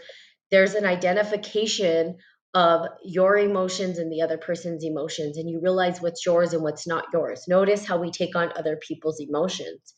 there's 0.51 0.75
an 0.75 0.85
identification 0.85 2.17
of 2.53 2.88
your 3.03 3.38
emotions 3.38 3.99
and 3.99 4.12
the 4.12 4.21
other 4.21 4.38
person's 4.38 4.83
emotions, 4.83 5.38
and 5.38 5.49
you 5.49 5.59
realize 5.62 6.01
what's 6.01 6.25
yours 6.25 6.53
and 6.53 6.63
what's 6.63 6.88
not 6.88 7.05
yours. 7.13 7.43
Notice 7.47 7.85
how 7.85 7.97
we 7.97 8.09
take 8.09 8.35
on 8.35 8.51
other 8.55 8.77
people's 8.77 9.19
emotions. 9.19 9.93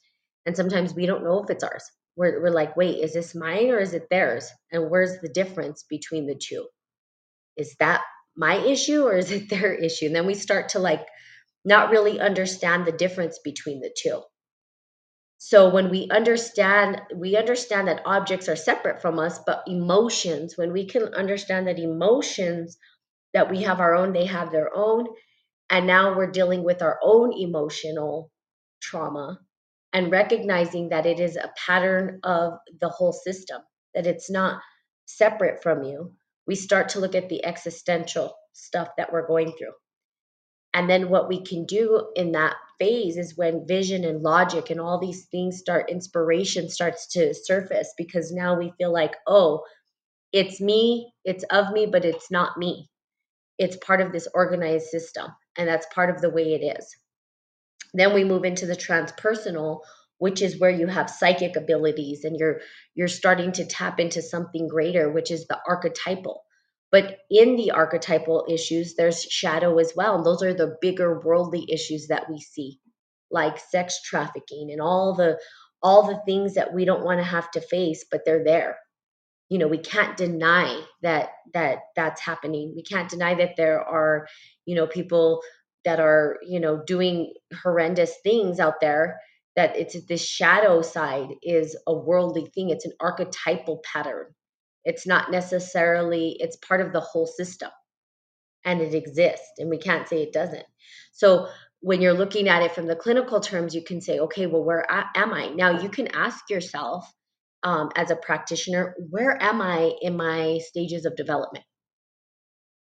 And 0.46 0.58
sometimes 0.58 0.94
we 0.94 1.06
don't 1.06 1.24
know 1.24 1.44
if 1.44 1.50
it's 1.50 1.64
ours. 1.64 1.84
We're, 2.18 2.42
we're 2.42 2.50
like, 2.50 2.76
wait, 2.76 2.98
is 2.98 3.14
this 3.14 3.34
mine 3.36 3.70
or 3.70 3.80
is 3.80 3.94
it 3.94 4.10
theirs? 4.10 4.52
And 4.72 4.90
where's 4.90 5.20
the 5.22 5.30
difference 5.30 5.86
between 5.90 6.28
the 6.28 6.36
two? 6.36 6.68
Is 7.56 7.76
that 7.80 8.02
my 8.36 8.56
issue 8.56 9.04
or 9.04 9.16
is 9.16 9.32
it 9.32 9.50
their 9.50 9.74
issue? 9.74 10.08
And 10.08 10.16
then 10.16 10.26
we 10.26 10.34
start 10.34 10.70
to 10.70 10.80
like 10.80 11.06
not 11.64 11.92
really 11.92 12.20
understand 12.20 12.86
the 12.86 12.92
difference 12.92 13.40
between 13.44 13.82
the 13.82 13.94
two. 13.96 14.22
So 15.38 15.70
when 15.70 15.90
we 15.90 16.08
understand, 16.10 17.02
we 17.16 17.36
understand 17.36 17.88
that 17.88 18.04
objects 18.06 18.48
are 18.48 18.56
separate 18.56 19.02
from 19.02 19.18
us, 19.20 19.40
but 19.46 19.64
emotions, 19.68 20.56
when 20.56 20.72
we 20.72 20.86
can 20.86 21.14
understand 21.16 21.68
that 21.68 21.80
emotions 21.80 22.78
that 23.34 23.50
we 23.50 23.64
have 23.64 23.80
our 23.80 23.96
own, 23.96 24.14
they 24.14 24.26
have 24.26 24.52
their 24.52 24.76
own, 24.76 25.08
and 25.70 25.88
now 25.88 26.16
we're 26.16 26.32
dealing 26.32 26.64
with 26.64 26.82
our 26.82 27.00
own 27.02 27.34
emotional 27.34 28.30
trauma 28.82 29.40
and 29.94 30.12
recognizing 30.12 30.90
that 30.90 31.06
it 31.06 31.20
is 31.20 31.38
a 31.38 31.52
pattern 31.66 32.20
of 32.24 32.54
the 32.80 32.90
whole 32.90 33.14
system, 33.14 33.62
that 33.94 34.08
it's 34.08 34.30
not 34.30 34.62
separate 35.06 35.64
from 35.64 35.84
you, 35.84 36.14
we 36.48 36.56
start 36.56 36.90
to 36.90 37.00
look 37.00 37.16
at 37.16 37.30
the 37.30 37.44
existential 37.46 38.34
stuff 38.54 38.90
that 38.98 39.12
we're 39.12 39.28
going 39.28 39.52
through. 39.58 39.74
And 40.74 40.90
then 40.90 41.10
what 41.10 41.28
we 41.28 41.44
can 41.44 41.66
do 41.66 42.10
in 42.16 42.32
that 42.32 42.56
phase 42.80 43.18
is 43.18 43.38
when 43.38 43.68
vision 43.68 44.06
and 44.06 44.22
logic 44.22 44.70
and 44.70 44.80
all 44.80 45.00
these 45.00 45.26
things 45.26 45.60
start, 45.60 45.90
inspiration 45.90 46.70
starts 46.70 47.08
to 47.14 47.34
surface 47.34 47.94
because 47.98 48.32
now 48.32 48.58
we 48.58 48.72
feel 48.78 48.92
like, 48.92 49.16
oh, 49.28 49.64
it's 50.32 50.62
me, 50.62 51.14
it's 51.26 51.44
of 51.52 51.72
me, 51.72 51.86
but 51.86 52.06
it's 52.06 52.32
not 52.32 52.58
me. 52.58 52.90
It's 53.58 53.78
part 53.78 54.02
of 54.02 54.12
this 54.12 54.28
organized 54.34 54.88
system, 54.88 55.28
and 55.58 55.68
that's 55.68 55.86
part 55.94 56.10
of 56.10 56.22
the 56.22 56.30
way 56.30 56.54
it 56.54 56.78
is. 56.80 56.96
Then 57.94 58.14
we 58.14 58.24
move 58.24 58.46
into 58.46 58.66
the 58.66 58.76
transpersonal, 58.76 59.82
which 60.22 60.42
is 60.42 60.60
where 60.60 60.72
you 60.72 60.88
have 60.88 61.10
psychic 61.10 61.56
abilities 61.56 62.24
and 62.24 62.38
you're 62.38 62.62
you're 62.94 63.08
starting 63.08 63.52
to 63.54 63.66
tap 63.66 64.00
into 64.00 64.22
something 64.22 64.68
greater 64.68 65.12
which 65.12 65.32
is 65.32 65.48
the 65.48 65.58
archetypal 65.68 66.44
but 66.92 67.20
in 67.30 67.56
the 67.56 67.72
archetypal 67.72 68.46
issues 68.50 68.96
there's 68.96 69.24
shadow 69.24 69.78
as 69.80 69.94
well 69.96 70.16
and 70.16 70.26
those 70.26 70.44
are 70.44 70.54
the 70.54 70.76
bigger 70.82 71.20
worldly 71.22 71.66
issues 71.70 72.08
that 72.08 72.30
we 72.30 72.40
see 72.40 72.80
like 73.32 73.58
sex 73.60 74.02
trafficking 74.04 74.70
and 74.72 74.82
all 74.82 75.16
the 75.16 75.40
all 75.84 76.06
the 76.08 76.22
things 76.26 76.54
that 76.56 76.74
we 76.74 76.86
don't 76.86 77.04
want 77.04 77.20
to 77.20 77.24
have 77.24 77.50
to 77.52 77.62
face 77.62 78.06
but 78.12 78.22
they're 78.26 78.44
there. 78.44 78.78
You 79.50 79.58
know 79.60 79.68
we 79.68 79.80
can't 79.80 80.16
deny 80.18 80.82
that 81.02 81.30
that 81.54 81.80
that's 81.96 82.22
happening. 82.22 82.74
We 82.76 82.84
can't 82.84 83.10
deny 83.10 83.36
that 83.36 83.56
there 83.58 83.82
are 83.82 84.28
you 84.66 84.76
know 84.76 84.88
people 84.88 85.42
that 85.86 86.00
are 86.00 86.38
you 86.48 86.60
know 86.60 86.82
doing 86.86 87.34
horrendous 87.64 88.16
things 88.24 88.60
out 88.60 88.80
there 88.82 89.20
that 89.56 89.76
it's 89.76 89.98
this 90.06 90.26
shadow 90.26 90.82
side 90.82 91.30
is 91.44 91.76
a 91.88 91.94
worldly 91.94 92.50
thing. 92.56 92.70
It's 92.70 92.86
an 92.86 92.94
archetypal 93.02 93.82
pattern 93.84 94.28
it's 94.86 95.08
not 95.08 95.32
necessarily 95.32 96.36
it's 96.40 96.58
part 96.58 96.82
of 96.82 96.94
the 96.94 97.00
whole 97.00 97.28
system 97.28 97.70
and 98.66 98.82
it 98.82 98.94
exists 98.94 99.52
and 99.58 99.70
we 99.70 99.78
can't 99.78 100.08
say 100.08 100.22
it 100.22 100.34
doesn't. 100.34 100.66
So 101.14 101.48
when 101.82 102.02
you're 102.02 102.14
looking 102.14 102.48
at 102.48 102.64
it 102.64 102.74
from 102.74 102.88
the 102.88 102.96
clinical 102.96 103.40
terms 103.40 103.76
you 103.76 103.84
can 103.84 104.02
say 104.02 104.20
okay 104.20 104.48
well 104.48 104.64
where 104.64 104.86
am 104.90 105.34
i? 105.34 105.50
Now 105.50 105.82
you 105.82 105.90
can 105.90 106.08
ask 106.10 106.50
yourself 106.50 107.12
um, 107.64 107.90
as 107.96 108.12
a 108.12 108.16
practitioner 108.16 108.96
where 109.10 109.42
am 109.42 109.62
i 109.62 109.94
in 110.02 110.18
my 110.18 110.60
stages 110.60 111.06
of 111.06 111.16
development? 111.16 111.66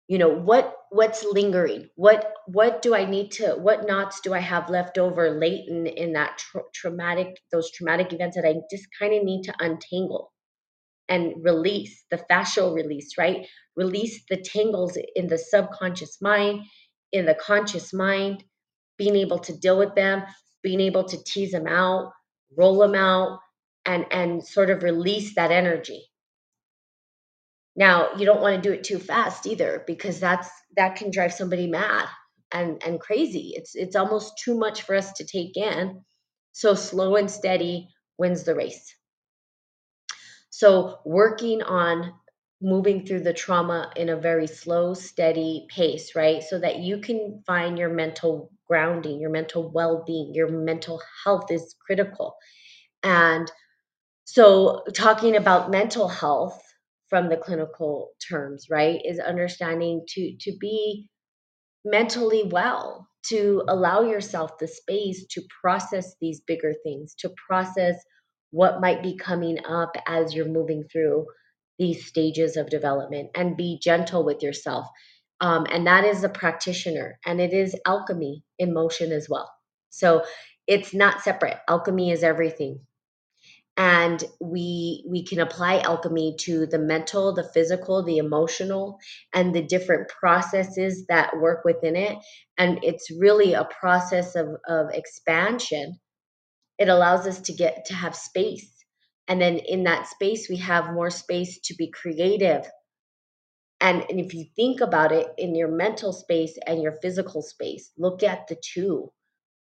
You 0.09 0.19
know 0.19 0.31
what 0.31 0.75
what's 0.91 1.25
lingering? 1.25 1.89
What 1.97 2.33
what 2.49 2.81
do 2.81 2.95
i 2.95 3.05
need 3.05 3.31
to 3.31 3.51
what 3.53 3.87
knots 3.87 4.21
do 4.21 4.33
i 4.33 4.39
have 4.39 4.71
left 4.71 4.97
over 4.97 5.31
latent 5.31 5.87
in 5.87 6.15
that 6.15 6.39
tra- 6.39 6.63
traumatic 6.75 7.37
those 7.53 7.71
traumatic 7.71 8.13
events 8.13 8.37
that 8.37 8.47
i 8.47 8.55
just 8.71 8.87
kind 8.99 9.15
of 9.15 9.23
need 9.23 9.43
to 9.43 9.55
untangle 9.61 10.33
and 11.09 11.35
release 11.45 12.05
the 12.11 12.23
fascial 12.31 12.75
release 12.75 13.19
right? 13.19 13.47
Release 13.77 14.23
the 14.29 14.37
tangles 14.37 14.99
in 15.15 15.29
the 15.29 15.39
subconscious 15.39 16.19
mind 16.21 16.63
in 17.13 17.27
the 17.27 17.35
conscious 17.35 17.93
mind 17.93 18.45
being 18.99 19.17
able 19.17 19.39
to 19.39 19.57
deal 19.59 19.79
with 19.79 19.95
them 19.95 20.25
being 20.63 20.81
able 20.81 21.05
to 21.05 21.23
tease 21.25 21.53
them 21.53 21.67
out 21.67 22.13
roll 22.57 22.79
them 22.79 22.95
out 22.95 23.41
and 23.87 24.07
and 24.11 24.47
sort 24.47 24.71
of 24.71 24.83
release 24.83 25.35
that 25.35 25.51
energy. 25.51 26.05
Now 27.77 28.15
you 28.17 28.27
don't 28.27 28.41
want 28.43 28.63
to 28.63 28.69
do 28.69 28.75
it 28.75 28.85
too 28.85 28.99
fast 28.99 29.47
either 29.47 29.85
because 29.87 30.21
that's 30.21 30.51
that 30.77 30.97
can 30.97 31.11
drive 31.11 31.33
somebody 31.33 31.67
mad 31.69 32.09
and 32.53 32.83
and 32.85 33.01
crazy. 33.01 33.53
It's 33.57 33.75
it's 33.75 33.97
almost 33.97 34.39
too 34.45 34.59
much 34.59 34.83
for 34.83 34.95
us 34.95 35.13
to 35.15 35.25
take 35.25 35.57
in. 35.57 36.05
So 36.53 36.75
slow 36.75 37.17
and 37.17 37.31
steady 37.31 37.89
wins 38.19 38.45
the 38.45 38.55
race 38.55 38.95
so 40.51 40.99
working 41.05 41.63
on 41.63 42.13
moving 42.61 43.07
through 43.07 43.21
the 43.21 43.33
trauma 43.33 43.91
in 43.97 44.09
a 44.09 44.17
very 44.17 44.47
slow 44.47 44.95
steady 44.95 45.67
pace 45.71 46.15
right? 46.17 46.43
So 46.43 46.59
that 46.61 46.81
you 46.81 46.99
can 47.01 47.43
find 47.47 47.79
your 47.79 47.91
mental 47.91 48.51
grounding 48.69 49.21
your 49.21 49.31
mental 49.31 49.71
well-being 49.73 50.33
your 50.35 50.49
mental 50.51 51.01
health 51.25 51.51
is 51.51 51.75
critical. 51.87 52.37
And 53.03 53.51
so, 54.25 54.85
talking 54.95 55.37
about 55.37 55.71
mental 55.71 56.09
health 56.09 56.61
from 57.09 57.29
the 57.29 57.37
clinical 57.37 58.11
terms, 58.29 58.67
right, 58.71 59.01
is 59.05 59.19
understanding 59.19 60.05
to 60.09 60.37
to 60.41 60.57
be 60.61 61.11
mentally 61.85 62.45
well, 62.45 63.09
to 63.29 63.65
allow 63.69 64.03
yourself 64.03 64.59
the 64.59 64.69
space 64.69 65.27
to 65.31 65.43
process 65.63 66.15
these 66.21 66.41
bigger 66.47 66.75
things, 66.85 67.15
to 67.21 67.31
process 67.49 67.97
what 68.51 68.81
might 68.81 69.03
be 69.03 69.17
coming 69.17 69.59
up 69.67 69.97
as 70.07 70.35
you're 70.35 70.49
moving 70.49 70.85
through 70.91 71.27
these 71.79 72.07
stages 72.07 72.57
of 72.57 72.71
development 72.71 73.31
and 73.35 73.57
be 73.57 73.79
gentle 73.83 74.25
with 74.25 74.43
yourself. 74.43 74.87
Um, 75.41 75.67
and 75.71 75.87
that 75.87 76.05
is 76.05 76.25
a 76.25 76.29
practitioner, 76.29 77.19
and 77.25 77.41
it 77.41 77.53
is 77.53 77.77
alchemy 77.87 78.43
in 78.59 78.75
motion 78.75 79.13
as 79.13 79.29
well. 79.29 79.51
So 79.91 80.25
it's 80.67 80.93
not 80.95 81.23
separate. 81.23 81.59
Alchemy 81.69 82.11
is 82.11 82.25
everything 82.25 82.81
and 83.79 84.25
we 84.41 85.05
we 85.09 85.25
can 85.25 85.41
apply 85.41 85.81
alchemy 85.81 86.37
to 86.41 86.67
the 86.67 86.79
mental 86.79 87.35
the 87.35 87.49
physical 87.55 88.05
the 88.05 88.19
emotional 88.19 88.99
and 89.35 89.55
the 89.55 89.63
different 89.63 90.09
processes 90.09 91.07
that 91.09 91.37
work 91.39 91.65
within 91.65 91.97
it 91.97 92.19
and 92.59 92.81
it's 92.85 93.11
really 93.19 93.55
a 93.55 93.69
process 93.81 94.37
of 94.37 94.49
of 94.69 94.89
expansion 94.93 95.99
it 96.79 96.89
allows 96.89 97.27
us 97.27 97.41
to 97.43 97.53
get 97.53 97.87
to 97.87 97.95
have 97.95 98.15
space. 98.15 98.73
And 99.27 99.41
then 99.41 99.59
in 99.59 99.85
that 99.85 100.07
space 100.07 100.49
we 100.49 100.57
have 100.57 100.93
more 100.93 101.11
space 101.11 101.59
to 101.65 101.75
be 101.75 101.91
creative. 101.91 102.67
And, 103.81 104.05
and 104.09 104.19
if 104.19 104.35
you 104.35 104.47
think 104.57 104.81
about 104.81 105.13
it 105.13 105.29
in 105.39 105.55
your 105.55 105.69
mental 105.69 106.13
space 106.13 106.59
and 106.67 106.83
your 106.83 106.93
physical 106.93 107.43
space 107.43 107.91
look 107.99 108.23
at 108.23 108.49
the 108.49 108.57
two. 108.57 109.13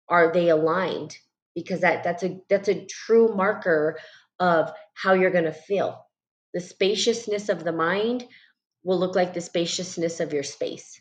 Are 0.08 0.32
they 0.32 0.50
aligned? 0.50 1.16
Because 1.54 1.80
that 1.80 2.04
that's 2.04 2.22
a 2.22 2.38
that's 2.48 2.68
a 2.68 2.86
true 2.86 3.34
marker 3.34 3.98
of 4.38 4.72
how 4.94 5.14
you're 5.14 5.30
going 5.30 5.44
to 5.44 5.52
feel. 5.52 6.06
The 6.54 6.60
spaciousness 6.60 7.48
of 7.48 7.64
the 7.64 7.72
mind 7.72 8.24
will 8.84 8.98
look 8.98 9.16
like 9.16 9.34
the 9.34 9.40
spaciousness 9.40 10.20
of 10.20 10.32
your 10.32 10.44
space. 10.44 11.00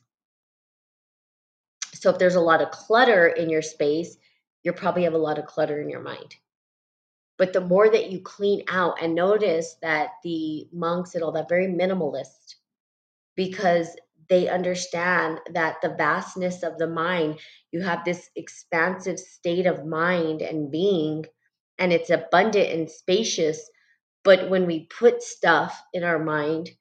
So 1.93 2.09
if 2.09 2.17
there's 2.17 2.35
a 2.35 2.41
lot 2.41 2.61
of 2.61 2.71
clutter 2.71 3.27
in 3.27 3.49
your 3.49 3.61
space 3.61 4.17
you 4.65 4.73
probably 4.73 5.05
have 5.05 5.15
a 5.15 5.19
lot 5.19 5.39
of 5.39 5.47
clutter 5.47 5.81
in 5.81 5.89
your 5.89 6.03
mind 6.03 6.35
but 7.37 7.53
the 7.53 7.61
more 7.61 7.89
that 7.89 8.11
you 8.11 8.21
clean 8.21 8.63
out 8.69 9.01
and 9.01 9.15
notice 9.15 9.77
that 9.81 10.11
the 10.23 10.67
monks 10.73 11.15
and 11.15 11.23
all 11.23 11.33
that 11.33 11.49
very 11.49 11.67
minimalist 11.67 12.55
because 13.37 13.89
they 14.29 14.49
understand 14.49 15.39
that 15.53 15.77
the 15.83 15.95
vastness 15.97 16.63
of 16.63 16.79
the 16.79 16.87
mind, 16.87 17.39
you 17.71 17.81
have 17.83 18.05
this 18.05 18.29
expansive 18.37 19.19
state 19.19 19.67
of 19.67 19.85
mind 19.85 20.41
and 20.41 20.71
being, 20.71 21.25
and 21.79 21.93
it's 21.93 22.11
abundant 22.11 22.71
and 22.71 22.91
spacious. 22.91 23.69
But 24.23 24.49
when 24.49 24.67
we 24.67 24.87
put 24.87 25.23
stuff 25.23 25.79
in 25.93 26.03
our 26.05 26.19
mind, 26.19 26.71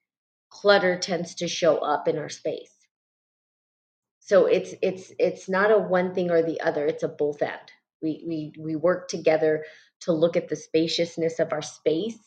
clutter 0.50 0.98
tends 0.98 1.36
to 1.36 1.48
show 1.48 1.78
up 1.78 2.08
in 2.08 2.18
our 2.18 2.30
space. 2.30 2.73
So 4.24 4.46
it's 4.46 4.74
it's 4.82 5.12
it's 5.18 5.50
not 5.50 5.70
a 5.70 5.78
one 5.78 6.14
thing 6.14 6.30
or 6.30 6.42
the 6.42 6.60
other, 6.62 6.86
it's 6.86 7.02
a 7.02 7.08
both 7.08 7.42
end. 7.42 7.72
We 8.02 8.24
we 8.26 8.54
we 8.58 8.76
work 8.76 9.08
together 9.08 9.64
to 10.02 10.12
look 10.12 10.36
at 10.36 10.48
the 10.48 10.56
spaciousness 10.56 11.40
of 11.40 11.52
our 11.52 11.62
space. 11.62 12.18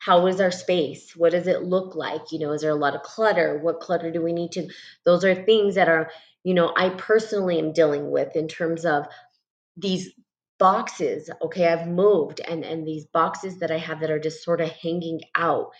How 0.00 0.26
is 0.26 0.40
our 0.40 0.50
space? 0.50 1.16
What 1.16 1.32
does 1.32 1.46
it 1.46 1.62
look 1.62 1.96
like? 1.96 2.30
You 2.30 2.40
know 2.40 2.52
is 2.52 2.60
there 2.60 2.70
a 2.72 2.74
lot 2.76 2.94
of 2.94 3.02
clutter? 3.02 3.58
What 3.58 3.80
clutter 3.80 4.10
do 4.10 4.22
we 4.22 4.34
need 4.34 4.52
to 4.52 4.68
those 5.06 5.24
are 5.24 5.34
things 5.34 5.76
that 5.76 5.88
are 5.88 6.10
you 6.44 6.54
know 6.54 6.72
i 6.76 6.90
personally 6.90 7.58
am 7.58 7.72
dealing 7.72 8.10
with 8.10 8.36
in 8.36 8.46
terms 8.48 8.84
of 8.84 9.06
these 9.76 10.10
boxes 10.58 11.30
okay 11.42 11.68
i've 11.68 11.88
moved 11.88 12.40
and 12.40 12.64
and 12.64 12.86
these 12.86 13.06
boxes 13.06 13.58
that 13.60 13.70
i 13.72 13.78
have 13.78 14.00
that 14.00 14.10
are 14.10 14.20
just 14.20 14.44
sort 14.44 14.60
of 14.60 14.70
hanging 14.70 15.20
out. 15.36 15.70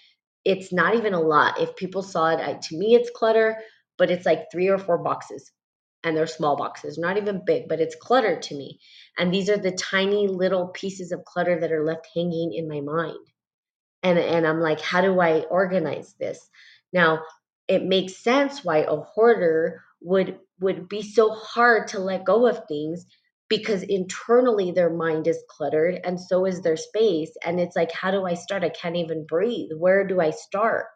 It's 0.45 0.73
not 0.73 0.95
even 0.97 1.15
a 1.15 1.21
lot. 1.21 1.61
If 1.61 1.77
people 1.77 2.03
saw 2.03 2.29
it 2.31 2.41
I, 2.41 2.55
to 2.55 2.79
me 2.79 2.95
it's 2.97 3.11
clutter 3.11 3.59
but 3.99 4.11
it's 4.11 4.27
like 4.27 4.51
three 4.51 4.69
or 4.69 4.79
four 4.79 4.99
boxes 4.99 5.51
and 6.05 6.17
they're 6.17 6.27
small 6.27 6.57
boxes 6.57 6.99
not 6.99 7.17
even 7.17 7.45
big 7.45 7.69
but 7.69 7.81
it's 7.81 7.97
clutter 7.97 8.39
to 8.41 8.55
me. 8.57 8.79
And 9.19 9.33
these 9.33 9.51
are 9.51 9.59
the 9.59 9.73
tiny 9.73 10.29
little 10.29 10.69
pieces 10.69 11.13
of 11.13 11.25
clutter 11.25 11.59
that 11.61 11.73
are 11.73 11.85
left 11.85 12.09
hanging 12.15 12.53
in 12.55 12.69
my 12.69 12.81
mind. 12.81 13.27
And 14.03 14.19
and 14.19 14.47
i'm 14.47 14.61
like 14.61 14.81
how 14.81 15.01
do 15.01 15.21
i 15.21 15.41
organize 15.41 16.15
this? 16.21 16.49
Now 16.93 17.23
it 17.69 17.85
makes 17.85 18.23
sense 18.23 18.65
why 18.65 18.79
a 18.79 18.97
hoarder 18.97 19.83
would 20.01 20.39
would 20.61 20.89
be 20.89 21.03
so 21.03 21.31
hard 21.31 21.89
to 21.89 21.99
let 21.99 22.25
go 22.25 22.47
of 22.47 22.67
things 22.69 23.07
because 23.49 23.83
internally 23.83 24.73
their 24.73 24.91
mind 24.91 25.27
is 25.27 25.43
cluttered 25.49 26.01
and 26.05 26.21
so 26.21 26.47
is 26.47 26.63
their 26.63 26.77
space. 26.77 27.33
And 27.45 27.61
it's 27.61 27.77
like 27.77 27.93
how 27.93 28.11
do 28.13 28.25
i 28.25 28.35
start? 28.35 28.65
I 28.65 28.69
can't 28.71 28.97
even 28.97 29.27
breathe. 29.27 29.71
Where 29.77 30.07
do 30.07 30.21
i 30.21 30.31
start? 30.31 30.87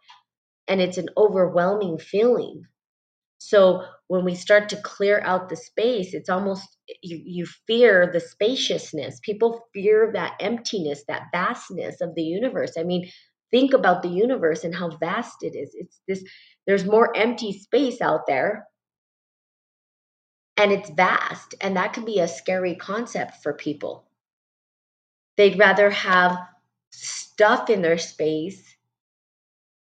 And 0.68 0.80
it's 0.80 0.98
an 0.98 1.08
overwhelming 1.16 1.98
feeling 1.98 2.64
so 3.40 3.84
when 4.08 4.26
we 4.26 4.34
start 4.34 4.68
to 4.68 4.76
clear 4.82 5.22
out 5.24 5.48
the 5.48 5.56
space, 5.56 6.12
it's 6.12 6.28
almost 6.28 6.76
you, 7.02 7.22
you 7.24 7.46
fear 7.66 8.10
the 8.12 8.20
spaciousness. 8.20 9.18
People 9.22 9.62
fear 9.72 10.10
that 10.12 10.36
emptiness, 10.40 11.04
that 11.08 11.28
vastness 11.32 12.02
of 12.02 12.14
the 12.14 12.22
universe. 12.22 12.72
I 12.78 12.82
mean, 12.82 13.10
think 13.50 13.72
about 13.72 14.02
the 14.02 14.10
universe 14.10 14.62
and 14.62 14.74
how 14.74 14.90
vast 14.98 15.38
it 15.40 15.56
is. 15.56 15.70
It's 15.72 16.00
this 16.06 16.22
there's 16.66 16.84
more 16.84 17.16
empty 17.16 17.52
space 17.52 18.02
out 18.02 18.26
there 18.26 18.66
and 20.58 20.70
it's 20.70 20.90
vast 20.90 21.54
and 21.62 21.78
that 21.78 21.94
can 21.94 22.04
be 22.04 22.20
a 22.20 22.28
scary 22.28 22.74
concept 22.74 23.42
for 23.42 23.54
people. 23.54 24.04
They'd 25.38 25.58
rather 25.58 25.88
have 25.88 26.36
stuff 26.90 27.70
in 27.70 27.80
their 27.80 27.96
space 27.96 28.76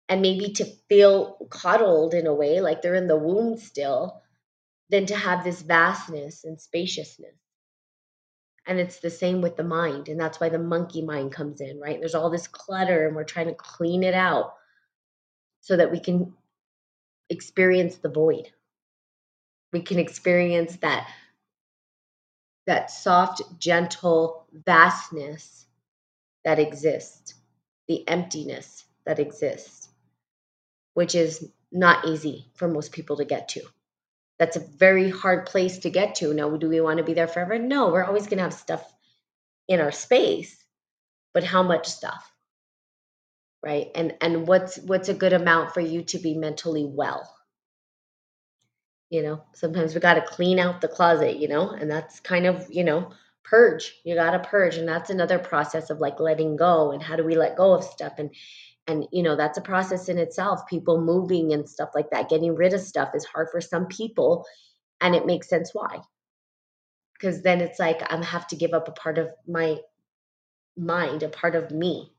and 0.10 0.22
maybe 0.22 0.54
to 0.54 0.66
feel 0.90 1.38
coddled 1.52 2.16
in 2.16 2.28
a 2.28 2.34
way, 2.34 2.60
like 2.60 2.82
they're 2.82 2.96
in 2.96 3.08
the 3.08 3.16
womb 3.16 3.58
still, 3.58 4.22
than 4.90 5.06
to 5.06 5.16
have 5.16 5.44
this 5.44 5.62
vastness 5.62 6.44
and 6.44 6.60
spaciousness. 6.60 7.36
And 8.66 8.80
it's 8.80 9.00
the 9.00 9.12
same 9.12 9.42
with 9.42 9.56
the 9.56 9.64
mind. 9.64 10.10
And 10.10 10.20
that's 10.20 10.40
why 10.40 10.50
the 10.50 10.60
monkey 10.60 11.04
mind 11.04 11.32
comes 11.32 11.62
in, 11.62 11.80
right? 11.80 12.00
There's 12.00 12.16
all 12.16 12.30
this 12.30 12.48
clutter 12.48 13.08
and 13.08 13.16
we're 13.16 13.24
trying 13.24 13.48
to 13.48 13.54
clean 13.54 14.04
it 14.04 14.16
out 14.16 14.54
so 15.62 15.78
that 15.78 15.92
we 15.92 16.00
can 16.00 16.34
experience 17.30 17.98
the 17.98 18.10
void. 18.10 18.50
We 19.72 19.82
can 19.82 20.00
experience 20.00 20.76
that 20.78 21.08
that 22.66 22.92
soft, 22.92 23.42
gentle 23.60 24.46
vastness 24.54 25.66
that 26.46 26.60
exists, 26.60 27.34
the 27.88 28.08
emptiness 28.08 28.86
that 29.06 29.18
exists, 29.18 29.79
which 31.00 31.16
is 31.16 31.50
not 31.72 32.06
easy 32.06 32.52
for 32.56 32.68
most 32.68 32.92
people 32.92 33.16
to 33.16 33.24
get 33.24 33.48
to. 33.48 33.62
That's 34.38 34.58
a 34.58 34.68
very 34.78 35.10
hard 35.10 35.46
place 35.46 35.78
to 35.78 35.90
get 35.90 36.16
to. 36.16 36.34
Now, 36.34 36.58
do 36.58 36.68
we 36.68 36.82
want 36.82 36.98
to 36.98 37.06
be 37.06 37.14
there 37.14 37.30
forever? 37.30 37.58
No, 37.58 37.88
we're 37.88 38.04
always 38.04 38.28
going 38.28 38.40
to 38.40 38.44
have 38.44 38.54
stuff 38.54 38.84
in 39.70 39.80
our 39.80 39.94
space, 39.94 40.62
but 41.34 41.46
how 41.46 41.64
much 41.64 41.88
stuff? 41.88 42.30
Right? 43.64 43.88
And 43.96 44.14
and 44.20 44.46
what's 44.46 44.78
what's 44.80 45.08
a 45.08 45.14
good 45.14 45.32
amount 45.32 45.74
for 45.74 45.80
you 45.80 46.04
to 46.04 46.20
be 46.20 46.34
mentally 46.36 46.84
well? 46.86 47.34
You 49.10 49.24
know, 49.24 49.44
sometimes 49.54 49.96
we 49.96 50.02
got 50.02 50.16
to 50.16 50.22
clean 50.36 50.60
out 50.60 50.82
the 50.82 50.90
closet, 50.90 51.38
you 51.38 51.48
know, 51.48 51.70
and 51.70 51.90
that's 51.90 52.20
kind 52.20 52.46
of, 52.46 52.68
you 52.70 52.84
know, 52.84 53.14
purge. 53.46 53.96
You 54.04 54.16
got 54.16 54.32
to 54.32 54.40
purge 54.40 54.76
and 54.76 54.88
that's 54.88 55.10
another 55.10 55.40
process 55.40 55.90
of 55.90 56.02
like 56.02 56.20
letting 56.20 56.58
go 56.58 56.92
and 56.92 57.02
how 57.02 57.16
do 57.16 57.24
we 57.24 57.36
let 57.36 57.56
go 57.56 57.74
of 57.74 57.86
stuff 57.86 58.16
and 58.18 58.32
and 58.90 59.08
you 59.12 59.24
know, 59.24 59.36
that's 59.36 59.58
a 59.58 59.62
process 59.62 60.10
in 60.10 60.18
itself. 60.18 60.68
People 60.68 61.00
moving 61.00 61.54
and 61.54 61.70
stuff 61.70 61.90
like 61.96 62.10
that, 62.12 62.30
getting 62.30 62.56
rid 62.56 62.74
of 62.74 62.82
stuff 62.82 63.12
is 63.14 63.26
hard 63.26 63.48
for 63.52 63.62
some 63.62 63.86
people 63.88 64.46
and 65.00 65.16
it 65.16 65.26
makes 65.26 65.48
sense 65.48 65.74
why. 65.74 66.00
Cuz 67.22 67.42
then 67.44 67.62
it's 67.62 67.80
like 67.80 68.02
I'm 68.12 68.24
have 68.24 68.48
to 68.48 68.56
give 68.56 68.74
up 68.74 68.88
a 68.88 68.94
part 68.94 69.18
of 69.20 69.30
my 69.48 69.80
mind, 70.76 71.24
a 71.24 71.30
part 71.30 71.56
of 71.56 71.72
me. 71.72 72.14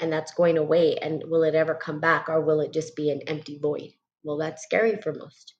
And 0.00 0.12
that's 0.12 0.32
going 0.32 0.56
away 0.56 0.96
and 0.96 1.22
will 1.26 1.42
it 1.42 1.54
ever 1.54 1.74
come 1.74 2.00
back 2.00 2.28
or 2.30 2.40
will 2.40 2.60
it 2.60 2.72
just 2.72 2.96
be 2.96 3.10
an 3.10 3.20
empty 3.28 3.58
void? 3.58 3.92
Well, 4.24 4.38
that's 4.38 4.62
scary 4.62 4.96
for 5.02 5.12
most. 5.12 5.54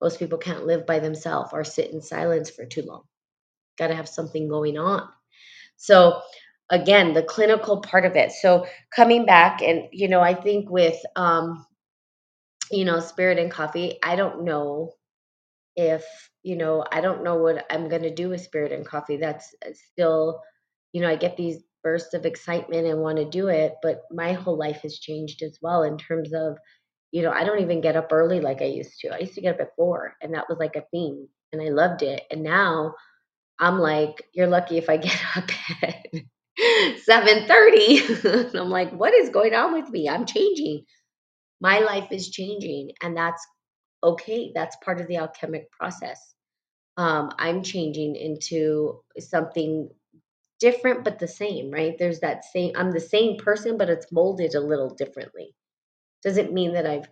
Most 0.00 0.18
people 0.18 0.38
can't 0.38 0.66
live 0.66 0.86
by 0.86 1.00
themselves 1.00 1.50
or 1.52 1.64
sit 1.64 1.90
in 1.92 2.00
silence 2.00 2.50
for 2.50 2.64
too 2.64 2.82
long. 2.82 3.04
Got 3.76 3.88
to 3.88 3.94
have 3.94 4.08
something 4.08 4.48
going 4.48 4.78
on. 4.78 5.08
So, 5.76 6.22
again, 6.74 7.14
the 7.14 7.24
clinical 7.24 7.80
part 7.82 8.06
of 8.06 8.16
it. 8.16 8.32
So, 8.32 8.66
coming 8.94 9.26
back, 9.26 9.62
and 9.62 9.84
you 9.92 10.08
know, 10.08 10.20
I 10.22 10.34
think 10.34 10.70
with, 10.70 10.98
um, 11.16 11.66
you 12.70 12.84
know, 12.84 13.00
spirit 13.00 13.38
and 13.38 13.50
coffee, 13.50 13.98
I 14.02 14.16
don't 14.16 14.44
know 14.44 14.92
if, 15.76 16.04
you 16.42 16.56
know, 16.56 16.84
I 16.92 17.00
don't 17.00 17.24
know 17.24 17.36
what 17.36 17.66
I'm 17.70 17.88
going 17.88 18.02
to 18.02 18.14
do 18.14 18.30
with 18.30 18.42
spirit 18.42 18.72
and 18.72 18.86
coffee. 18.86 19.18
That's 19.18 19.54
uh, 19.66 19.70
still, 19.92 20.40
you 20.92 21.02
know, 21.02 21.08
I 21.10 21.16
get 21.16 21.36
these 21.36 21.62
bursts 21.84 22.14
of 22.14 22.26
excitement 22.26 22.86
and 22.86 23.00
want 23.00 23.18
to 23.18 23.26
do 23.30 23.48
it, 23.48 23.74
but 23.82 24.02
my 24.12 24.32
whole 24.34 24.58
life 24.58 24.82
has 24.82 24.98
changed 24.98 25.42
as 25.42 25.58
well 25.62 25.84
in 25.84 25.98
terms 25.98 26.32
of 26.34 26.58
you 27.12 27.22
know, 27.22 27.30
I 27.30 27.44
don't 27.44 27.60
even 27.62 27.80
get 27.80 27.96
up 27.96 28.12
early 28.12 28.40
like 28.40 28.60
I 28.62 28.66
used 28.66 29.00
to. 29.00 29.08
I 29.14 29.20
used 29.20 29.34
to 29.34 29.40
get 29.40 29.54
up 29.54 29.60
at 29.60 29.76
4, 29.76 30.16
and 30.22 30.34
that 30.34 30.46
was 30.48 30.58
like 30.58 30.76
a 30.76 30.84
thing, 30.92 31.28
and 31.52 31.62
I 31.62 31.70
loved 31.70 32.02
it, 32.02 32.22
and 32.30 32.42
now 32.42 32.94
I'm 33.60 33.78
like, 33.80 34.24
"You're 34.34 34.48
lucky 34.48 34.78
if 34.78 34.90
I 34.90 34.96
get 34.98 35.20
up 35.36 35.50
at 35.82 36.06
7:30." 36.58 38.24
And 38.24 38.56
I'm 38.56 38.70
like, 38.70 38.92
"What 38.92 39.14
is 39.14 39.30
going 39.30 39.54
on 39.54 39.72
with 39.74 39.90
me? 39.90 40.08
I'm 40.08 40.26
changing. 40.26 40.84
My 41.60 41.80
life 41.80 42.08
is 42.12 42.30
changing, 42.30 42.92
and 43.02 43.16
that's 43.16 43.46
okay. 44.04 44.52
That's 44.54 44.76
part 44.84 45.00
of 45.00 45.08
the 45.08 45.16
alchemic 45.18 45.70
process. 45.72 46.20
Um, 46.96 47.32
I'm 47.38 47.62
changing 47.62 48.16
into 48.16 49.00
something 49.18 49.90
different 50.60 51.04
but 51.04 51.18
the 51.18 51.28
same, 51.28 51.70
right? 51.70 51.96
There's 51.98 52.20
that 52.20 52.44
same 52.44 52.72
I'm 52.76 52.92
the 52.92 53.00
same 53.00 53.38
person, 53.38 53.78
but 53.78 53.90
it's 53.90 54.12
molded 54.12 54.54
a 54.54 54.60
little 54.60 54.94
differently. 54.94 55.54
Doesn't 56.24 56.52
mean 56.52 56.74
that 56.74 56.86
I've 56.86 57.08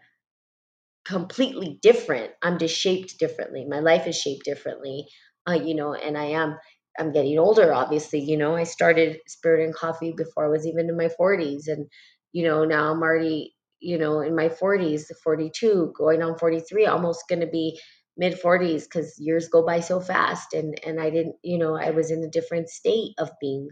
completely 1.04 1.78
different. 1.82 2.32
I'm 2.42 2.58
just 2.58 2.76
shaped 2.76 3.18
differently. 3.18 3.64
My 3.66 3.80
life 3.80 4.06
is 4.06 4.16
shaped 4.16 4.44
differently. 4.44 5.06
Uh, 5.48 5.54
you 5.54 5.74
know, 5.74 5.94
and 5.94 6.16
I 6.16 6.26
am 6.26 6.58
I'm 6.98 7.12
getting 7.12 7.38
older, 7.38 7.72
obviously. 7.72 8.20
You 8.20 8.36
know, 8.36 8.54
I 8.56 8.64
started 8.64 9.18
Spirit 9.26 9.64
and 9.64 9.74
Coffee 9.74 10.12
before 10.16 10.46
I 10.46 10.50
was 10.50 10.66
even 10.66 10.88
in 10.88 10.96
my 10.96 11.08
40s. 11.08 11.68
And, 11.68 11.86
you 12.32 12.44
know, 12.44 12.64
now 12.64 12.90
I'm 12.92 13.02
already, 13.02 13.54
you 13.80 13.98
know, 13.98 14.20
in 14.20 14.36
my 14.36 14.48
40s, 14.48 15.10
42, 15.24 15.92
going 15.96 16.22
on 16.22 16.38
43, 16.38 16.86
almost 16.86 17.24
gonna 17.28 17.46
be 17.46 17.80
mid 18.16 18.34
40s 18.40 18.84
because 18.84 19.18
years 19.18 19.48
go 19.48 19.64
by 19.64 19.80
so 19.80 20.00
fast. 20.00 20.54
And 20.54 20.78
and 20.86 21.00
I 21.00 21.10
didn't, 21.10 21.36
you 21.42 21.58
know, 21.58 21.76
I 21.76 21.90
was 21.90 22.10
in 22.10 22.22
a 22.24 22.28
different 22.30 22.68
state 22.68 23.14
of 23.18 23.30
being, 23.40 23.68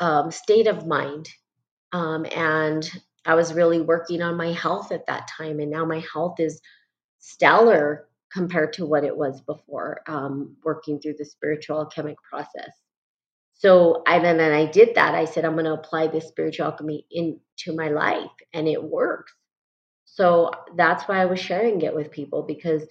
um, 0.00 0.30
state 0.30 0.66
of 0.68 0.86
mind. 0.86 1.28
Um, 1.92 2.26
and 2.34 2.90
I 3.26 3.34
was 3.34 3.54
really 3.54 3.80
working 3.80 4.22
on 4.22 4.36
my 4.36 4.52
health 4.52 4.92
at 4.92 5.06
that 5.06 5.28
time. 5.28 5.60
And 5.60 5.70
now 5.70 5.84
my 5.84 6.02
health 6.12 6.40
is 6.40 6.60
stellar 7.20 8.08
compared 8.32 8.72
to 8.74 8.86
what 8.86 9.04
it 9.04 9.16
was 9.16 9.40
before 9.42 10.00
um, 10.06 10.56
working 10.64 10.98
through 11.00 11.14
the 11.18 11.24
spiritual 11.24 11.78
alchemic 11.78 12.16
process. 12.22 12.70
So 13.54 14.02
I 14.06 14.18
then 14.18 14.40
and 14.40 14.54
I 14.54 14.66
did 14.66 14.94
that. 14.96 15.14
I 15.14 15.24
said 15.24 15.44
I'm 15.44 15.52
going 15.52 15.66
to 15.66 15.74
apply 15.74 16.08
this 16.08 16.28
spiritual 16.28 16.66
alchemy 16.66 17.06
into 17.10 17.76
my 17.76 17.88
life, 17.88 18.30
and 18.52 18.66
it 18.66 18.82
works. 18.82 19.32
So 20.04 20.50
that's 20.76 21.04
why 21.04 21.20
I 21.22 21.26
was 21.26 21.38
sharing 21.40 21.80
it 21.82 21.94
with 21.94 22.10
people 22.10 22.42
because 22.42 22.82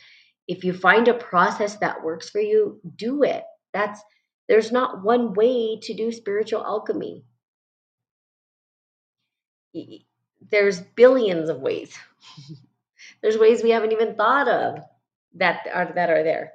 if 0.48 0.64
you 0.64 0.74
find 0.74 1.08
a 1.08 1.14
process 1.14 1.78
that 1.78 2.04
works 2.04 2.30
for 2.30 2.42
you, 2.42 2.80
do 2.96 3.24
it. 3.24 3.44
That's 3.74 4.02
there's 4.48 4.72
not 4.72 5.04
one 5.04 5.34
way 5.34 5.80
to 5.82 5.94
do 5.94 6.12
spiritual 6.12 6.64
alchemy. 6.64 7.24
There's 10.52 10.82
billions 10.82 11.50
of 11.50 11.62
ways. 11.62 11.98
There's 13.22 13.38
ways 13.38 13.64
we 13.64 13.70
haven't 13.72 13.94
even 13.94 14.16
thought 14.16 14.48
of 14.48 14.80
that 15.36 15.68
are 15.74 15.92
that 15.96 16.10
are 16.10 16.24
there. 16.24 16.54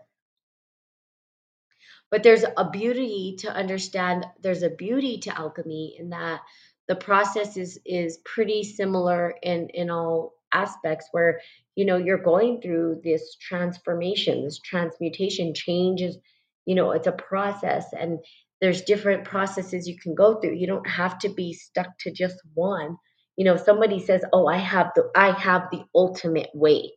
But 2.11 2.23
there's 2.23 2.45
a 2.45 2.71
beauty 2.71 3.37
to 3.41 3.53
understand 3.53 4.27
there's 4.43 4.63
a 4.63 4.71
beauty 4.71 5.19
to 5.21 5.39
alchemy 5.39 5.97
in 5.99 6.11
that 6.11 6.41
the 6.89 6.97
process 6.97 7.57
is 7.57 7.81
is 7.85 8.19
pretty 8.25 8.63
similar 8.65 9.35
in 9.43 9.69
in 9.71 9.91
all 9.91 10.35
aspects 10.53 11.09
where 11.13 11.41
you 11.75 11.85
know 11.85 11.97
you're 11.97 12.23
going 12.23 12.61
through 12.61 13.01
this 13.05 13.37
transformation, 13.41 14.45
this 14.45 14.61
transmutation 14.61 15.53
changes, 15.55 16.17
you 16.65 16.75
know, 16.77 16.93
it's 16.93 17.09
a 17.09 17.13
process 17.13 17.87
and 17.93 18.21
there's 18.61 18.83
different 18.83 19.25
processes 19.25 19.89
you 19.89 19.99
can 19.99 20.15
go 20.15 20.41
through. 20.41 20.55
You 20.55 20.67
don't 20.67 20.89
have 20.89 21.19
to 21.21 21.29
be 21.29 21.53
stuck 21.53 21.99
to 22.01 22.13
just 22.13 22.37
one. 22.55 22.97
You 23.37 23.45
know, 23.45 23.57
somebody 23.57 23.99
says, 24.01 24.23
"Oh, 24.33 24.47
I 24.47 24.57
have 24.59 24.93
the 24.95 25.11
I 25.17 25.33
have 25.33 25.71
the 25.73 25.85
ultimate 25.95 26.51
way." 26.55 26.93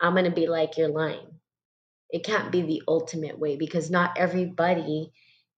I'm 0.00 0.12
going 0.14 0.24
to 0.24 0.30
be 0.30 0.46
like, 0.46 0.76
you're 0.76 0.88
lying. 0.88 1.26
It 2.10 2.24
can't 2.24 2.52
be 2.52 2.62
the 2.62 2.82
ultimate 2.88 3.38
way 3.38 3.56
because 3.56 3.90
not 3.90 4.16
everybody, 4.16 5.12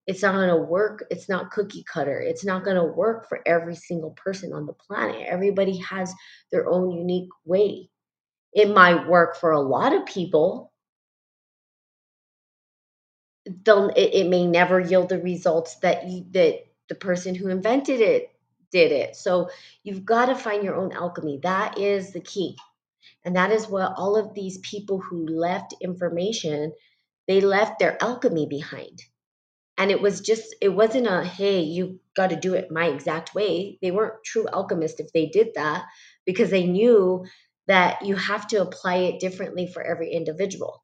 it's 0.07 0.23
not 0.23 0.35
going 0.35 0.49
to 0.49 0.57
work. 0.57 1.05
It's 1.11 1.29
not 1.29 1.51
cookie 1.51 1.85
cutter. 1.85 2.21
It's 2.21 2.45
not 2.45 2.65
going 2.65 2.77
to 2.77 2.85
work 2.85 3.29
for 3.29 3.41
every 3.47 3.77
single 3.77 4.13
person 4.13 4.53
on 4.53 4.67
the 4.67 4.73
planet. 4.73 5.27
Everybody 5.29 5.79
has 5.79 6.15
their 6.51 6.69
own 6.69 6.91
unique 6.91 7.29
way. 7.45 7.91
It 8.55 8.71
might 8.75 9.09
work 9.09 9.37
for 9.37 9.53
a 9.53 9.61
lot 9.61 9.93
of 9.95 10.07
people. 10.07 10.73
They'll, 13.65 13.91
it, 13.91 14.15
it 14.15 14.29
may 14.29 14.47
never 14.47 14.81
yield 14.81 15.11
the 15.11 15.21
results 15.21 15.77
that 15.77 16.09
you, 16.09 16.27
that 16.33 16.67
the 16.89 16.95
person 16.95 17.35
who 17.35 17.49
invented 17.49 18.01
it 18.01 18.31
did 18.73 18.93
it. 18.93 19.17
So 19.17 19.51
you've 19.83 20.05
got 20.05 20.27
to 20.27 20.35
find 20.35 20.65
your 20.65 20.77
own 20.77 20.93
alchemy. 20.93 21.41
That 21.43 21.79
is 21.79 22.13
the 22.13 22.21
key. 22.21 22.57
And 23.29 23.37
that 23.37 23.53
is 23.53 23.69
what 23.69 23.93
all 23.99 24.17
of 24.17 24.33
these 24.33 24.57
people 24.57 25.01
who 25.01 25.27
left 25.27 25.75
information, 25.83 26.73
they 27.27 27.43
left 27.43 27.79
their 27.79 28.03
alchemy 28.03 28.47
behind. 28.47 29.03
And 29.77 29.91
it 29.91 30.01
was 30.01 30.23
just, 30.23 30.57
it 30.63 30.71
wasn't 30.71 31.09
a, 31.09 31.23
hey, 31.23 31.61
you 31.61 32.01
got 32.17 32.31
to 32.31 32.37
do 32.37 32.55
it 32.55 32.71
my 32.71 32.87
exact 32.87 33.35
way. 33.35 33.79
They 33.83 33.91
weren't 33.91 34.25
true 34.25 34.47
alchemists 34.51 34.99
if 34.99 35.13
they 35.13 35.27
did 35.27 35.49
that 35.57 35.85
because 36.25 36.49
they 36.49 36.67
knew 36.67 37.27
that 37.67 38.01
you 38.01 38.17
have 38.17 38.47
to 38.49 38.63
apply 38.63 38.95
it 38.97 39.21
differently 39.21 39.71
for 39.71 39.83
every 39.83 40.11
individual. 40.11 40.83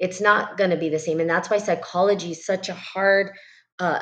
It's 0.00 0.20
not 0.20 0.56
going 0.56 0.70
to 0.70 0.76
be 0.76 0.88
the 0.88 0.98
same. 0.98 1.20
And 1.20 1.30
that's 1.30 1.48
why 1.48 1.58
psychology 1.58 2.32
is 2.32 2.44
such 2.44 2.68
a 2.68 2.74
hard, 2.74 3.30
uh, 3.78 4.00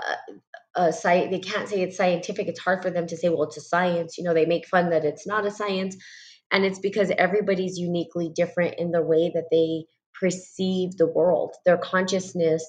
sci- 0.79 1.29
they 1.29 1.41
can't 1.41 1.69
say 1.69 1.83
it's 1.83 1.99
scientific. 1.99 2.49
It's 2.49 2.59
hard 2.59 2.83
for 2.83 2.91
them 2.91 3.07
to 3.07 3.19
say, 3.19 3.29
well, 3.29 3.43
it's 3.43 3.59
a 3.59 3.61
science. 3.61 4.17
You 4.17 4.25
know, 4.25 4.33
they 4.33 4.47
make 4.47 4.67
fun 4.67 4.89
that 4.93 5.05
it's 5.05 5.27
not 5.27 5.45
a 5.45 5.51
science 5.51 5.95
and 6.53 6.65
it's 6.65 6.79
because 6.79 7.11
everybody's 7.17 7.79
uniquely 7.79 8.31
different 8.35 8.75
in 8.79 8.91
the 8.91 9.03
way 9.03 9.31
that 9.35 9.49
they 9.51 9.85
perceive 10.19 10.97
the 10.97 11.07
world. 11.07 11.55
Their 11.65 11.79
consciousness 11.79 12.65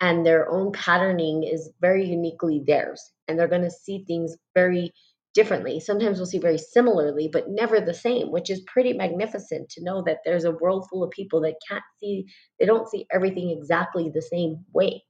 and 0.00 0.24
their 0.24 0.50
own 0.50 0.72
patterning 0.72 1.44
is 1.44 1.70
very 1.80 2.06
uniquely 2.06 2.62
theirs. 2.66 3.02
And 3.26 3.38
they're 3.38 3.48
going 3.48 3.62
to 3.62 3.70
see 3.70 4.04
things 4.06 4.36
very 4.54 4.92
differently. 5.34 5.80
Sometimes 5.80 6.18
we'll 6.18 6.26
see 6.26 6.38
very 6.38 6.58
similarly, 6.58 7.28
but 7.30 7.48
never 7.48 7.80
the 7.80 7.94
same, 7.94 8.30
which 8.30 8.50
is 8.50 8.62
pretty 8.66 8.92
magnificent 8.94 9.68
to 9.70 9.84
know 9.84 10.02
that 10.02 10.18
there's 10.24 10.44
a 10.44 10.52
world 10.52 10.86
full 10.88 11.04
of 11.04 11.10
people 11.10 11.42
that 11.42 11.54
can't 11.68 11.84
see, 12.00 12.26
they 12.58 12.66
don't 12.66 12.88
see 12.88 13.06
everything 13.12 13.50
exactly 13.50 14.08
the 14.08 14.22
same 14.22 14.64
way. 14.72 15.04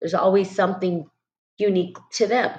There's 0.00 0.14
always 0.14 0.50
something 0.50 1.06
unique 1.58 1.96
to 2.14 2.26
them. 2.26 2.50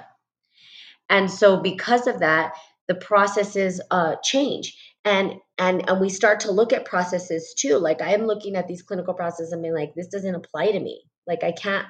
And 1.08 1.30
so 1.30 1.58
because 1.58 2.06
of 2.06 2.20
that, 2.20 2.54
the 2.88 2.94
processes 2.94 3.80
uh, 3.90 4.16
change. 4.22 4.76
And, 5.04 5.34
and 5.58 5.88
and 5.88 6.00
we 6.00 6.08
start 6.08 6.40
to 6.40 6.50
look 6.50 6.72
at 6.72 6.86
processes 6.86 7.54
too. 7.58 7.76
Like 7.76 8.00
I 8.00 8.14
am 8.14 8.26
looking 8.26 8.56
at 8.56 8.68
these 8.68 8.82
clinical 8.82 9.14
processes 9.14 9.52
and 9.52 9.62
being 9.62 9.74
like, 9.74 9.94
this 9.94 10.08
doesn't 10.08 10.34
apply 10.34 10.72
to 10.72 10.80
me. 10.80 11.02
Like 11.26 11.44
I 11.44 11.52
can't, 11.52 11.86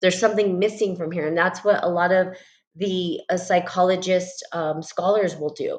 there's 0.00 0.18
something 0.18 0.58
missing 0.58 0.96
from 0.96 1.12
here. 1.12 1.26
And 1.26 1.36
that's 1.36 1.62
what 1.62 1.84
a 1.84 1.88
lot 1.88 2.10
of 2.10 2.36
the 2.76 3.20
uh, 3.28 3.36
psychologist 3.36 4.44
um, 4.52 4.82
scholars 4.82 5.36
will 5.36 5.52
do. 5.52 5.78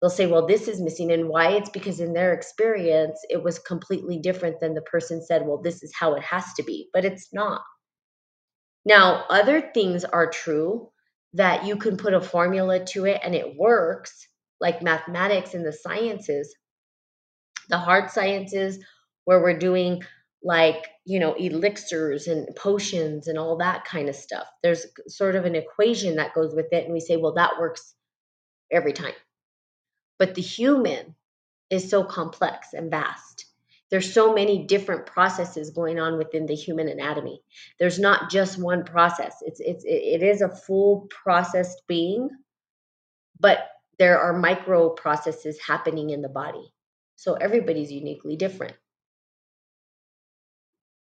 They'll 0.00 0.10
say, 0.10 0.26
well, 0.26 0.46
this 0.46 0.68
is 0.68 0.82
missing. 0.82 1.10
And 1.10 1.28
why? 1.28 1.52
It's 1.52 1.70
because 1.70 2.00
in 2.00 2.12
their 2.12 2.34
experience, 2.34 3.18
it 3.30 3.42
was 3.42 3.58
completely 3.58 4.18
different 4.18 4.60
than 4.60 4.74
the 4.74 4.82
person 4.82 5.24
said, 5.24 5.46
well, 5.46 5.62
this 5.62 5.82
is 5.82 5.94
how 5.98 6.14
it 6.14 6.22
has 6.22 6.44
to 6.58 6.62
be. 6.62 6.88
But 6.92 7.06
it's 7.06 7.32
not. 7.32 7.62
Now, 8.84 9.24
other 9.30 9.70
things 9.72 10.04
are 10.04 10.28
true 10.28 10.90
that 11.34 11.66
you 11.66 11.76
can 11.76 11.96
put 11.96 12.14
a 12.14 12.20
formula 12.20 12.84
to 12.84 13.04
it 13.04 13.20
and 13.22 13.34
it 13.34 13.56
works, 13.56 14.28
like 14.60 14.82
mathematics 14.82 15.54
and 15.54 15.66
the 15.66 15.72
sciences, 15.72 16.54
the 17.68 17.78
hard 17.78 18.10
sciences, 18.10 18.78
where 19.24 19.42
we're 19.42 19.58
doing 19.58 20.02
like, 20.42 20.86
you 21.04 21.18
know, 21.18 21.34
elixirs 21.34 22.28
and 22.28 22.54
potions 22.54 23.28
and 23.28 23.38
all 23.38 23.56
that 23.56 23.84
kind 23.84 24.08
of 24.08 24.14
stuff. 24.14 24.46
There's 24.62 24.86
sort 25.08 25.34
of 25.36 25.44
an 25.44 25.54
equation 25.54 26.16
that 26.16 26.34
goes 26.34 26.54
with 26.54 26.66
it. 26.72 26.84
And 26.84 26.92
we 26.92 27.00
say, 27.00 27.16
well, 27.16 27.34
that 27.34 27.58
works 27.58 27.94
every 28.70 28.92
time. 28.92 29.14
But 30.18 30.34
the 30.34 30.42
human 30.42 31.14
is 31.70 31.88
so 31.88 32.04
complex 32.04 32.74
and 32.74 32.90
vast 32.90 33.43
there's 33.94 34.12
so 34.12 34.34
many 34.34 34.66
different 34.66 35.06
processes 35.06 35.70
going 35.70 36.00
on 36.00 36.18
within 36.18 36.46
the 36.46 36.56
human 36.56 36.88
anatomy. 36.88 37.40
There's 37.78 38.00
not 38.00 38.28
just 38.28 38.58
one 38.58 38.84
process. 38.84 39.36
It's 39.42 39.60
it's 39.60 39.84
it 39.86 40.24
is 40.24 40.42
a 40.42 40.48
full 40.48 41.06
processed 41.10 41.82
being 41.86 42.28
but 43.40 43.58
there 43.98 44.20
are 44.20 44.32
micro 44.32 44.90
processes 44.90 45.60
happening 45.60 46.10
in 46.10 46.22
the 46.22 46.28
body. 46.28 46.72
So 47.16 47.34
everybody's 47.34 47.92
uniquely 47.92 48.36
different. 48.36 48.74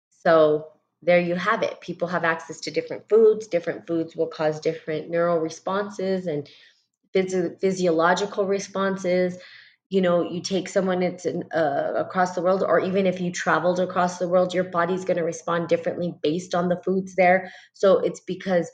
So 0.09 0.67
there 1.01 1.19
you 1.19 1.35
have 1.35 1.63
it. 1.63 1.81
People 1.81 2.07
have 2.09 2.23
access 2.23 2.59
to 2.61 2.71
different 2.71 3.09
foods. 3.09 3.47
Different 3.47 3.87
foods 3.87 4.15
will 4.15 4.27
cause 4.27 4.59
different 4.59 5.09
neural 5.09 5.39
responses 5.39 6.27
and 6.27 6.47
physio- 7.13 7.55
physiological 7.59 8.45
responses 8.45 9.37
you 9.89 10.01
know 10.01 10.29
you 10.29 10.41
take 10.41 10.69
someone 10.69 11.01
that's 11.01 11.25
in, 11.25 11.43
uh, 11.53 11.93
across 11.95 12.33
the 12.35 12.41
world 12.41 12.63
or 12.67 12.79
even 12.79 13.05
if 13.05 13.21
you 13.21 13.31
traveled 13.31 13.79
across 13.79 14.17
the 14.17 14.27
world 14.27 14.53
your 14.53 14.63
body's 14.63 15.05
going 15.05 15.17
to 15.17 15.23
respond 15.23 15.67
differently 15.67 16.13
based 16.23 16.55
on 16.55 16.69
the 16.69 16.81
foods 16.83 17.15
there. 17.15 17.51
So 17.73 17.99
it's 17.99 18.21
because 18.21 18.71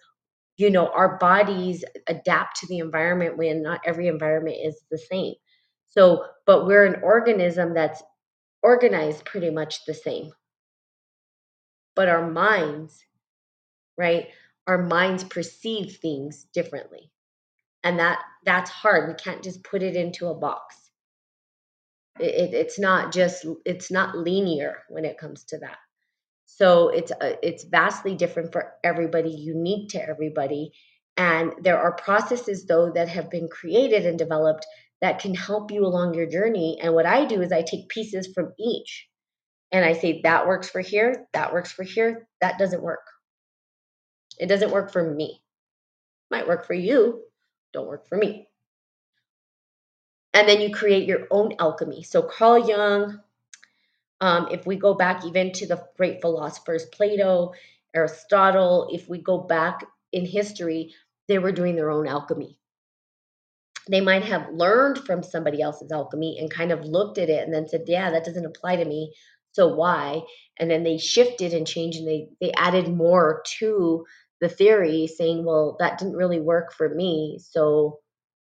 you 0.57 0.69
know 0.71 0.87
our 0.89 1.17
bodies 1.17 1.83
adapt 2.07 2.61
to 2.61 2.67
the 2.67 2.79
environment 2.79 3.37
when 3.37 3.63
not 3.63 3.81
every 3.85 4.07
environment 4.07 4.57
is 4.63 4.81
the 4.91 4.97
same. 4.97 5.35
So 5.87 6.25
but 6.45 6.65
we're 6.65 6.85
an 6.85 7.01
organism 7.03 7.73
that's 7.73 8.01
organized 8.63 9.25
pretty 9.25 9.49
much 9.49 9.85
the 9.85 9.93
same. 9.93 10.31
But 11.95 12.09
our 12.09 12.29
minds 12.29 13.03
right 13.97 14.29
our 14.67 14.77
minds 14.77 15.23
perceive 15.25 15.97
things 15.97 16.45
differently. 16.53 17.11
And 17.83 17.99
that 17.99 18.21
that's 18.45 18.69
hard. 18.69 19.09
We 19.09 19.15
can't 19.15 19.43
just 19.43 19.63
put 19.63 19.83
it 19.83 19.95
into 19.95 20.27
a 20.27 20.35
box 20.35 20.78
it, 22.21 22.53
it's 22.53 22.79
not 22.79 23.13
just 23.13 23.45
it's 23.65 23.91
not 23.91 24.15
linear 24.17 24.83
when 24.89 25.05
it 25.05 25.17
comes 25.17 25.43
to 25.45 25.59
that. 25.59 25.77
So 26.45 26.89
it's 26.89 27.11
uh, 27.11 27.35
it's 27.43 27.65
vastly 27.65 28.15
different 28.15 28.51
for 28.51 28.73
everybody 28.83 29.31
unique 29.31 29.89
to 29.89 30.01
everybody 30.09 30.71
and 31.17 31.53
there 31.61 31.77
are 31.79 31.93
processes 31.95 32.65
though 32.65 32.91
that 32.91 33.09
have 33.09 33.29
been 33.29 33.49
created 33.49 34.05
and 34.05 34.17
developed 34.17 34.65
that 35.01 35.19
can 35.19 35.35
help 35.35 35.71
you 35.71 35.85
along 35.85 36.13
your 36.13 36.25
journey 36.27 36.79
and 36.81 36.93
what 36.93 37.05
i 37.05 37.25
do 37.25 37.41
is 37.41 37.51
i 37.51 37.61
take 37.61 37.89
pieces 37.89 38.29
from 38.33 38.53
each 38.59 39.07
and 39.71 39.85
i 39.85 39.93
say 39.93 40.21
that 40.23 40.47
works 40.47 40.69
for 40.69 40.81
here 40.81 41.27
that 41.33 41.53
works 41.53 41.71
for 41.71 41.83
here 41.83 42.27
that 42.41 42.57
doesn't 42.57 42.81
work. 42.83 43.05
It 44.39 44.47
doesn't 44.47 44.71
work 44.71 44.91
for 44.93 45.13
me. 45.13 45.43
Might 46.31 46.47
work 46.47 46.65
for 46.65 46.73
you 46.73 47.23
don't 47.73 47.87
work 47.87 48.07
for 48.07 48.17
me 48.17 48.47
and 50.33 50.47
then 50.47 50.61
you 50.61 50.73
create 50.73 51.07
your 51.07 51.27
own 51.31 51.53
alchemy. 51.59 52.03
So 52.03 52.21
Carl 52.21 52.67
Jung, 52.67 53.19
um, 54.21 54.47
if 54.51 54.65
we 54.65 54.75
go 54.75 54.93
back 54.93 55.25
even 55.25 55.51
to 55.53 55.67
the 55.67 55.83
great 55.97 56.21
philosophers, 56.21 56.85
Plato, 56.85 57.53
Aristotle, 57.95 58.89
if 58.91 59.09
we 59.09 59.19
go 59.19 59.39
back 59.39 59.85
in 60.11 60.25
history, 60.25 60.93
they 61.27 61.39
were 61.39 61.51
doing 61.51 61.75
their 61.75 61.91
own 61.91 62.07
alchemy. 62.07 62.57
They 63.89 64.01
might 64.01 64.23
have 64.23 64.51
learned 64.51 64.99
from 64.99 65.23
somebody 65.23 65.61
else's 65.61 65.91
alchemy 65.91 66.37
and 66.39 66.51
kind 66.51 66.71
of 66.71 66.85
looked 66.85 67.17
at 67.17 67.29
it 67.29 67.43
and 67.43 67.53
then 67.53 67.67
said, 67.67 67.83
Yeah, 67.87 68.11
that 68.11 68.25
doesn't 68.25 68.45
apply 68.45 68.77
to 68.77 68.85
me. 68.85 69.13
So 69.53 69.73
why? 69.75 70.21
And 70.59 70.69
then 70.69 70.83
they 70.83 70.97
shifted 70.97 71.53
and 71.53 71.65
changed 71.65 71.97
and 71.99 72.07
they, 72.07 72.29
they 72.39 72.51
added 72.53 72.87
more 72.87 73.41
to 73.59 74.05
the 74.41 74.49
theory, 74.49 75.07
saying, 75.07 75.43
Well, 75.43 75.77
that 75.79 75.97
didn't 75.97 76.17
really 76.17 76.39
work 76.39 76.73
for 76.73 76.87
me. 76.89 77.39
So 77.41 77.99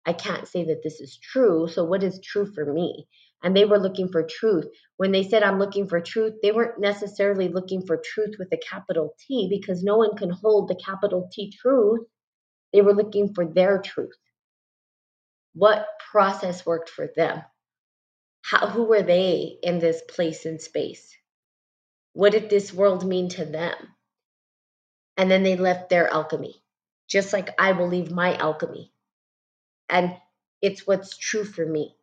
I 0.06 0.14
can't 0.14 0.48
say 0.48 0.66
that 0.66 0.82
this 0.84 1.00
is 1.00 1.18
true. 1.18 1.68
So, 1.68 1.84
what 1.84 2.04
is 2.04 2.20
true 2.24 2.52
for 2.54 2.66
me? 2.74 3.08
And 3.44 3.56
they 3.56 3.66
were 3.66 3.80
looking 3.80 4.10
for 4.10 4.24
truth. 4.24 4.66
When 4.98 5.12
they 5.12 5.24
said, 5.24 5.44
I'm 5.44 5.60
looking 5.60 5.88
for 5.88 6.00
truth, 6.02 6.36
they 6.42 6.52
weren't 6.52 6.80
necessarily 6.80 7.50
looking 7.50 7.86
for 7.86 8.02
truth 8.04 8.36
with 8.40 8.50
a 8.52 8.58
capital 8.58 9.16
T 9.28 9.48
because 9.50 9.84
no 9.84 9.98
one 9.98 10.16
can 10.16 10.30
hold 10.30 10.68
the 10.68 10.82
capital 10.84 11.30
T 11.32 11.52
truth. 11.52 12.02
They 12.74 12.82
were 12.82 12.94
looking 12.94 13.34
for 13.34 13.46
their 13.46 13.80
truth. 13.80 14.18
What 15.54 15.88
process 16.12 16.66
worked 16.66 16.90
for 16.90 17.10
them? 17.16 17.42
How, 18.44 18.68
who 18.68 18.86
were 18.86 19.04
they 19.04 19.58
in 19.62 19.80
this 19.80 20.02
place 20.08 20.46
and 20.46 20.62
space? 20.62 21.16
What 22.14 22.32
did 22.32 22.50
this 22.50 22.74
world 22.74 23.06
mean 23.06 23.30
to 23.30 23.46
them? 23.46 23.76
And 25.18 25.30
then 25.30 25.44
they 25.44 25.58
left 25.58 25.90
their 25.90 26.12
alchemy, 26.12 26.64
just 27.08 27.34
like 27.34 27.50
I 27.60 27.74
believe 27.74 28.12
my 28.12 28.36
alchemy 28.36 28.92
and 29.92 30.16
it's 30.62 30.88
what's 30.88 31.18
true 31.18 31.44
for 31.44 31.66
me. 31.66 31.96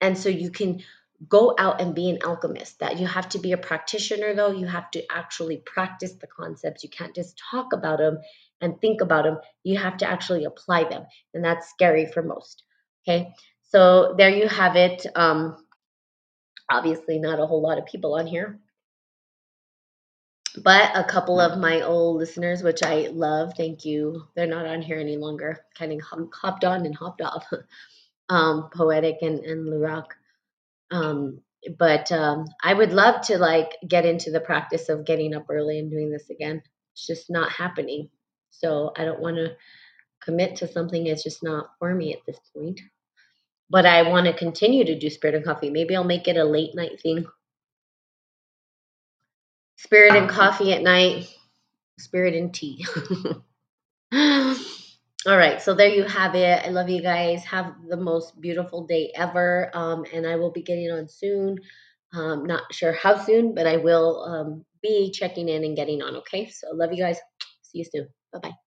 And 0.00 0.18
so 0.18 0.28
you 0.28 0.50
can 0.50 0.82
go 1.28 1.54
out 1.58 1.80
and 1.80 1.94
be 1.94 2.10
an 2.10 2.18
alchemist. 2.24 2.80
That 2.80 2.98
you 2.98 3.06
have 3.06 3.28
to 3.30 3.38
be 3.38 3.52
a 3.52 3.56
practitioner 3.56 4.34
though, 4.34 4.50
you 4.50 4.66
have 4.66 4.90
to 4.92 5.04
actually 5.10 5.58
practice 5.58 6.14
the 6.14 6.26
concepts. 6.26 6.82
You 6.82 6.90
can't 6.90 7.14
just 7.14 7.40
talk 7.50 7.72
about 7.72 7.98
them 7.98 8.18
and 8.60 8.80
think 8.80 9.00
about 9.00 9.24
them. 9.24 9.38
You 9.62 9.78
have 9.78 9.98
to 9.98 10.10
actually 10.10 10.44
apply 10.44 10.84
them. 10.84 11.04
And 11.32 11.44
that's 11.44 11.70
scary 11.70 12.06
for 12.06 12.22
most. 12.22 12.64
Okay? 13.06 13.32
So 13.62 14.14
there 14.16 14.30
you 14.30 14.48
have 14.48 14.76
it. 14.76 15.06
Um 15.14 15.56
obviously 16.70 17.18
not 17.18 17.40
a 17.40 17.46
whole 17.46 17.60
lot 17.60 17.78
of 17.78 17.84
people 17.84 18.14
on 18.14 18.26
here 18.26 18.58
but 20.62 20.96
a 20.96 21.04
couple 21.04 21.40
of 21.40 21.58
my 21.58 21.82
old 21.82 22.18
listeners, 22.18 22.62
which 22.62 22.82
I 22.82 23.08
love, 23.12 23.54
thank 23.56 23.84
you. 23.84 24.24
They're 24.34 24.46
not 24.46 24.66
on 24.66 24.82
here 24.82 24.98
any 24.98 25.16
longer. 25.16 25.64
Kind 25.76 25.92
of 25.92 26.00
hopped 26.32 26.64
on 26.64 26.86
and 26.86 26.94
hopped 26.94 27.22
off. 27.22 27.46
um, 28.28 28.70
poetic 28.74 29.18
and 29.22 29.40
and 29.40 29.68
Lurak. 29.68 30.06
Um, 30.90 31.40
but 31.78 32.12
um, 32.12 32.46
I 32.62 32.74
would 32.74 32.92
love 32.92 33.22
to 33.22 33.38
like 33.38 33.76
get 33.86 34.04
into 34.04 34.30
the 34.30 34.40
practice 34.40 34.88
of 34.88 35.06
getting 35.06 35.34
up 35.34 35.46
early 35.48 35.78
and 35.78 35.90
doing 35.90 36.10
this 36.10 36.30
again. 36.30 36.62
It's 36.92 37.06
just 37.06 37.30
not 37.30 37.50
happening. 37.50 38.10
So 38.50 38.92
I 38.96 39.04
don't 39.04 39.20
want 39.20 39.36
to 39.36 39.56
commit 40.22 40.56
to 40.56 40.68
something 40.68 41.04
that's 41.04 41.24
just 41.24 41.42
not 41.42 41.70
for 41.78 41.94
me 41.94 42.12
at 42.12 42.20
this 42.26 42.38
point. 42.54 42.80
But 43.70 43.86
I 43.86 44.02
want 44.08 44.26
to 44.26 44.32
continue 44.32 44.84
to 44.84 44.98
do 44.98 45.10
spirit 45.10 45.36
and 45.36 45.44
coffee. 45.44 45.70
Maybe 45.70 45.96
I'll 45.96 46.04
make 46.04 46.28
it 46.28 46.36
a 46.36 46.44
late 46.44 46.74
night 46.74 47.00
thing 47.02 47.26
Spirit 49.84 50.16
and 50.16 50.28
coffee 50.30 50.72
at 50.72 50.82
night, 50.82 51.28
spirit 51.98 52.34
and 52.34 52.54
tea. 52.54 52.86
All 55.26 55.38
right, 55.38 55.62
so 55.62 55.74
there 55.74 55.88
you 55.88 56.04
have 56.04 56.34
it. 56.34 56.66
I 56.66 56.70
love 56.70 56.90
you 56.90 57.02
guys. 57.02 57.44
Have 57.44 57.74
the 57.88 57.96
most 57.96 58.40
beautiful 58.40 58.86
day 58.86 59.12
ever. 59.14 59.70
Um, 59.74 60.04
and 60.12 60.26
I 60.26 60.36
will 60.36 60.52
be 60.52 60.62
getting 60.62 60.90
on 60.90 61.08
soon. 61.08 61.58
Um, 62.14 62.44
not 62.46 62.62
sure 62.72 62.92
how 62.92 63.18
soon, 63.24 63.54
but 63.54 63.66
I 63.66 63.78
will 63.78 64.22
um, 64.24 64.64
be 64.82 65.10
checking 65.12 65.48
in 65.48 65.64
and 65.64 65.76
getting 65.76 66.02
on. 66.02 66.16
Okay, 66.16 66.48
so 66.50 66.68
love 66.74 66.92
you 66.92 67.02
guys. 67.02 67.18
See 67.62 67.78
you 67.78 67.84
soon. 67.84 68.08
Bye 68.32 68.40
bye. 68.40 68.63